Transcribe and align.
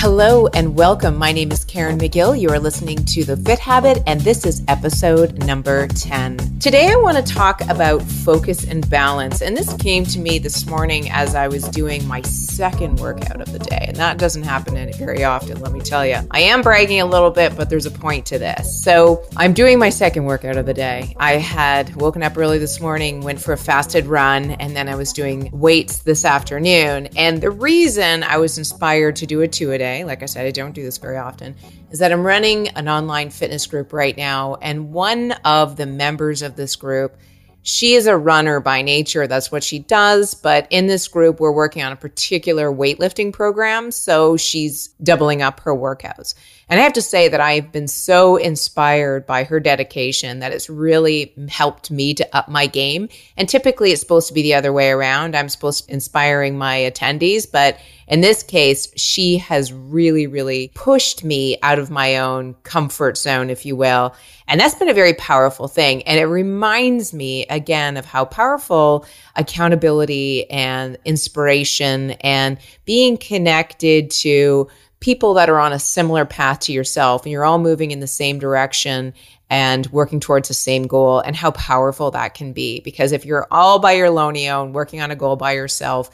Hello 0.00 0.46
and 0.54 0.76
welcome. 0.76 1.16
My 1.16 1.32
name 1.32 1.50
is 1.50 1.64
Karen 1.64 1.98
McGill. 1.98 2.40
You 2.40 2.50
are 2.50 2.60
listening 2.60 3.04
to 3.06 3.24
The 3.24 3.36
Fit 3.36 3.58
Habit, 3.58 4.00
and 4.06 4.20
this 4.20 4.46
is 4.46 4.62
episode 4.68 5.44
number 5.44 5.88
10. 5.88 6.60
Today, 6.60 6.92
I 6.92 6.94
want 6.94 7.16
to 7.16 7.34
talk 7.34 7.62
about 7.62 8.02
focus 8.02 8.64
and 8.64 8.88
balance. 8.88 9.42
And 9.42 9.56
this 9.56 9.74
came 9.74 10.04
to 10.04 10.20
me 10.20 10.38
this 10.38 10.66
morning 10.66 11.10
as 11.10 11.34
I 11.34 11.48
was 11.48 11.64
doing 11.64 12.06
my 12.06 12.22
second 12.22 13.00
workout 13.00 13.40
of 13.40 13.50
the 13.50 13.58
day. 13.58 13.86
And 13.88 13.96
that 13.96 14.18
doesn't 14.18 14.44
happen 14.44 14.76
very 14.92 15.24
often, 15.24 15.60
let 15.60 15.72
me 15.72 15.80
tell 15.80 16.06
you. 16.06 16.18
I 16.30 16.42
am 16.42 16.62
bragging 16.62 17.00
a 17.00 17.06
little 17.06 17.32
bit, 17.32 17.56
but 17.56 17.68
there's 17.68 17.86
a 17.86 17.90
point 17.90 18.24
to 18.26 18.38
this. 18.38 18.84
So, 18.84 19.24
I'm 19.36 19.52
doing 19.52 19.80
my 19.80 19.90
second 19.90 20.26
workout 20.26 20.56
of 20.56 20.66
the 20.66 20.74
day. 20.74 21.16
I 21.18 21.38
had 21.38 21.96
woken 21.96 22.22
up 22.22 22.38
early 22.38 22.58
this 22.58 22.80
morning, 22.80 23.22
went 23.22 23.40
for 23.40 23.52
a 23.52 23.58
fasted 23.58 24.06
run, 24.06 24.52
and 24.52 24.76
then 24.76 24.88
I 24.88 24.94
was 24.94 25.12
doing 25.12 25.50
weights 25.52 25.98
this 25.98 26.24
afternoon. 26.24 27.08
And 27.16 27.40
the 27.40 27.50
reason 27.50 28.22
I 28.22 28.36
was 28.36 28.58
inspired 28.58 29.16
to 29.16 29.26
do 29.26 29.40
a 29.40 29.48
two 29.48 29.72
a 29.72 29.78
day 29.78 29.87
today, 29.88 30.04
like 30.04 30.22
I 30.22 30.26
said, 30.26 30.46
I 30.46 30.50
don't 30.50 30.72
do 30.72 30.82
this 30.82 30.98
very 30.98 31.16
often, 31.16 31.56
is 31.90 31.98
that 32.00 32.12
I'm 32.12 32.24
running 32.24 32.68
an 32.68 32.88
online 32.88 33.30
fitness 33.30 33.66
group 33.66 33.92
right 33.92 34.16
now. 34.16 34.56
And 34.56 34.92
one 34.92 35.32
of 35.44 35.76
the 35.76 35.86
members 35.86 36.42
of 36.42 36.56
this 36.56 36.76
group, 36.76 37.16
she 37.62 37.94
is 37.94 38.06
a 38.06 38.16
runner 38.16 38.60
by 38.60 38.82
nature. 38.82 39.26
That's 39.26 39.50
what 39.50 39.64
she 39.64 39.78
does. 39.78 40.34
But 40.34 40.66
in 40.70 40.86
this 40.86 41.08
group, 41.08 41.40
we're 41.40 41.52
working 41.52 41.82
on 41.82 41.92
a 41.92 41.96
particular 41.96 42.70
weightlifting 42.70 43.32
program. 43.32 43.90
So 43.90 44.36
she's 44.36 44.88
doubling 45.02 45.42
up 45.42 45.60
her 45.60 45.74
workouts. 45.74 46.34
And 46.68 46.78
I 46.78 46.82
have 46.82 46.92
to 46.94 47.02
say 47.02 47.28
that 47.28 47.40
I've 47.40 47.72
been 47.72 47.88
so 47.88 48.36
inspired 48.36 49.26
by 49.26 49.44
her 49.44 49.58
dedication 49.58 50.40
that 50.40 50.52
it's 50.52 50.68
really 50.68 51.32
helped 51.48 51.90
me 51.90 52.12
to 52.14 52.36
up 52.36 52.48
my 52.48 52.66
game. 52.66 53.08
And 53.36 53.48
typically 53.48 53.92
it's 53.92 54.00
supposed 54.00 54.28
to 54.28 54.34
be 54.34 54.42
the 54.42 54.54
other 54.54 54.72
way 54.72 54.90
around. 54.90 55.34
I'm 55.34 55.48
supposed 55.48 55.86
to 55.86 55.92
inspiring 55.92 56.58
my 56.58 56.78
attendees, 56.78 57.50
but 57.50 57.78
in 58.06 58.22
this 58.22 58.42
case, 58.42 58.90
she 58.96 59.36
has 59.38 59.70
really, 59.70 60.26
really 60.26 60.72
pushed 60.74 61.24
me 61.24 61.58
out 61.62 61.78
of 61.78 61.90
my 61.90 62.16
own 62.16 62.54
comfort 62.62 63.18
zone, 63.18 63.50
if 63.50 63.66
you 63.66 63.76
will. 63.76 64.14
And 64.46 64.58
that's 64.58 64.74
been 64.74 64.88
a 64.88 64.94
very 64.94 65.12
powerful 65.14 65.68
thing. 65.68 66.02
And 66.04 66.18
it 66.18 66.24
reminds 66.24 67.12
me 67.12 67.44
again 67.46 67.98
of 67.98 68.06
how 68.06 68.24
powerful 68.24 69.04
accountability 69.36 70.50
and 70.50 70.96
inspiration 71.04 72.12
and 72.22 72.58
being 72.86 73.18
connected 73.18 74.10
to 74.10 74.68
people 75.00 75.34
that 75.34 75.48
are 75.48 75.60
on 75.60 75.72
a 75.72 75.78
similar 75.78 76.24
path 76.24 76.60
to 76.60 76.72
yourself 76.72 77.24
and 77.24 77.32
you're 77.32 77.44
all 77.44 77.58
moving 77.58 77.90
in 77.90 78.00
the 78.00 78.06
same 78.06 78.38
direction 78.38 79.14
and 79.50 79.86
working 79.88 80.20
towards 80.20 80.48
the 80.48 80.54
same 80.54 80.86
goal 80.86 81.20
and 81.20 81.36
how 81.36 81.50
powerful 81.52 82.10
that 82.10 82.34
can 82.34 82.52
be. 82.52 82.80
Because 82.80 83.12
if 83.12 83.24
you're 83.24 83.46
all 83.50 83.78
by 83.78 83.92
your 83.92 84.08
lonio 84.08 84.62
and 84.64 84.74
working 84.74 85.00
on 85.00 85.10
a 85.10 85.16
goal 85.16 85.36
by 85.36 85.52
yourself, 85.52 86.10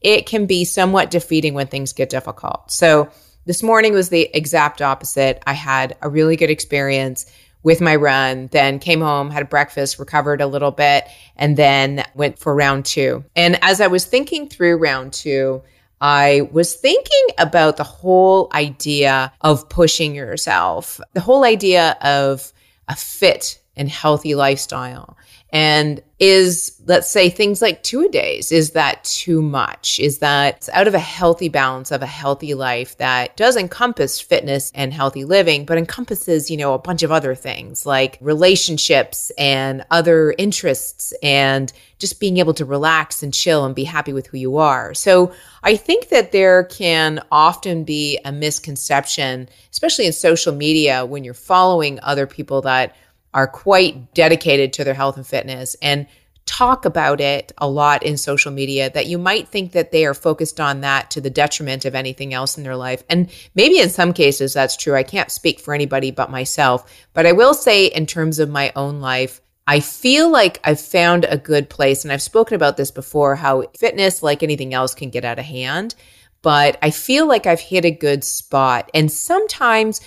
it 0.00 0.26
can 0.26 0.46
be 0.46 0.64
somewhat 0.64 1.10
defeating 1.10 1.54
when 1.54 1.66
things 1.66 1.92
get 1.92 2.08
difficult. 2.08 2.70
So 2.70 3.10
this 3.44 3.62
morning 3.62 3.92
was 3.92 4.08
the 4.08 4.30
exact 4.32 4.80
opposite. 4.80 5.42
I 5.46 5.54
had 5.54 5.96
a 6.00 6.08
really 6.08 6.36
good 6.36 6.50
experience 6.50 7.26
with 7.64 7.80
my 7.80 7.96
run, 7.96 8.46
then 8.52 8.78
came 8.78 9.00
home, 9.00 9.30
had 9.30 9.50
breakfast, 9.50 9.98
recovered 9.98 10.40
a 10.40 10.46
little 10.46 10.70
bit, 10.70 11.04
and 11.36 11.56
then 11.56 12.04
went 12.14 12.38
for 12.38 12.54
round 12.54 12.84
two. 12.84 13.24
And 13.34 13.58
as 13.62 13.80
I 13.80 13.88
was 13.88 14.04
thinking 14.04 14.48
through 14.48 14.76
round 14.76 15.12
two, 15.12 15.62
I 16.00 16.48
was 16.52 16.74
thinking 16.74 17.26
about 17.38 17.76
the 17.76 17.84
whole 17.84 18.48
idea 18.52 19.32
of 19.40 19.68
pushing 19.68 20.14
yourself, 20.14 21.00
the 21.14 21.20
whole 21.20 21.44
idea 21.44 21.96
of 22.02 22.52
a 22.88 22.96
fit 22.96 23.60
and 23.78 23.88
healthy 23.88 24.34
lifestyle. 24.34 25.16
And 25.50 26.02
is, 26.18 26.78
let's 26.86 27.10
say, 27.10 27.30
things 27.30 27.62
like 27.62 27.82
two 27.82 28.04
a 28.04 28.08
days, 28.10 28.52
is 28.52 28.72
that 28.72 29.02
too 29.04 29.40
much? 29.40 29.98
Is 29.98 30.18
that 30.18 30.68
out 30.74 30.86
of 30.88 30.94
a 30.94 30.98
healthy 30.98 31.48
balance 31.48 31.90
of 31.90 32.02
a 32.02 32.06
healthy 32.06 32.52
life 32.52 32.98
that 32.98 33.34
does 33.36 33.56
encompass 33.56 34.20
fitness 34.20 34.70
and 34.74 34.92
healthy 34.92 35.24
living, 35.24 35.64
but 35.64 35.78
encompasses, 35.78 36.50
you 36.50 36.56
know, 36.58 36.74
a 36.74 36.78
bunch 36.78 37.02
of 37.02 37.12
other 37.12 37.34
things 37.34 37.86
like 37.86 38.18
relationships 38.20 39.30
and 39.38 39.86
other 39.90 40.34
interests 40.36 41.14
and 41.22 41.72
just 41.98 42.20
being 42.20 42.36
able 42.36 42.54
to 42.54 42.64
relax 42.64 43.22
and 43.22 43.32
chill 43.32 43.64
and 43.64 43.74
be 43.74 43.84
happy 43.84 44.12
with 44.12 44.26
who 44.26 44.36
you 44.36 44.58
are. 44.58 44.92
So 44.92 45.32
I 45.62 45.76
think 45.76 46.10
that 46.10 46.32
there 46.32 46.64
can 46.64 47.20
often 47.32 47.84
be 47.84 48.18
a 48.24 48.32
misconception, 48.32 49.48
especially 49.70 50.06
in 50.06 50.12
social 50.12 50.54
media 50.54 51.06
when 51.06 51.24
you're 51.24 51.32
following 51.32 52.00
other 52.02 52.26
people 52.26 52.60
that 52.62 52.94
are 53.34 53.46
quite 53.46 54.14
dedicated 54.14 54.72
to 54.74 54.84
their 54.84 54.94
health 54.94 55.16
and 55.16 55.26
fitness 55.26 55.76
and 55.82 56.06
talk 56.48 56.86
about 56.86 57.20
it 57.20 57.52
a 57.58 57.68
lot 57.68 58.02
in 58.02 58.16
social 58.16 58.50
media 58.50 58.90
that 58.90 59.06
you 59.06 59.18
might 59.18 59.46
think 59.48 59.72
that 59.72 59.92
they 59.92 60.06
are 60.06 60.14
focused 60.14 60.58
on 60.58 60.80
that 60.80 61.10
to 61.10 61.20
the 61.20 61.28
detriment 61.28 61.84
of 61.84 61.94
anything 61.94 62.32
else 62.32 62.56
in 62.56 62.64
their 62.64 62.76
life. 62.76 63.04
And 63.10 63.30
maybe 63.54 63.78
in 63.78 63.90
some 63.90 64.14
cases 64.14 64.54
that's 64.54 64.76
true. 64.76 64.94
I 64.94 65.02
can't 65.02 65.30
speak 65.30 65.60
for 65.60 65.74
anybody 65.74 66.10
but 66.10 66.30
myself, 66.30 66.90
but 67.12 67.26
I 67.26 67.32
will 67.32 67.52
say 67.52 67.86
in 67.86 68.06
terms 68.06 68.38
of 68.38 68.48
my 68.48 68.72
own 68.74 69.00
life, 69.00 69.42
I 69.66 69.80
feel 69.80 70.30
like 70.30 70.58
I've 70.64 70.80
found 70.80 71.26
a 71.26 71.36
good 71.36 71.68
place. 71.68 72.02
And 72.02 72.10
I've 72.10 72.22
spoken 72.22 72.54
about 72.54 72.78
this 72.78 72.90
before 72.90 73.36
how 73.36 73.64
fitness, 73.78 74.22
like 74.22 74.42
anything 74.42 74.72
else, 74.72 74.94
can 74.94 75.10
get 75.10 75.26
out 75.26 75.38
of 75.38 75.44
hand. 75.44 75.94
But 76.40 76.78
I 76.80 76.90
feel 76.90 77.28
like 77.28 77.46
I've 77.46 77.60
hit 77.60 77.84
a 77.84 77.90
good 77.90 78.24
spot. 78.24 78.90
And 78.94 79.12
sometimes 79.12 80.00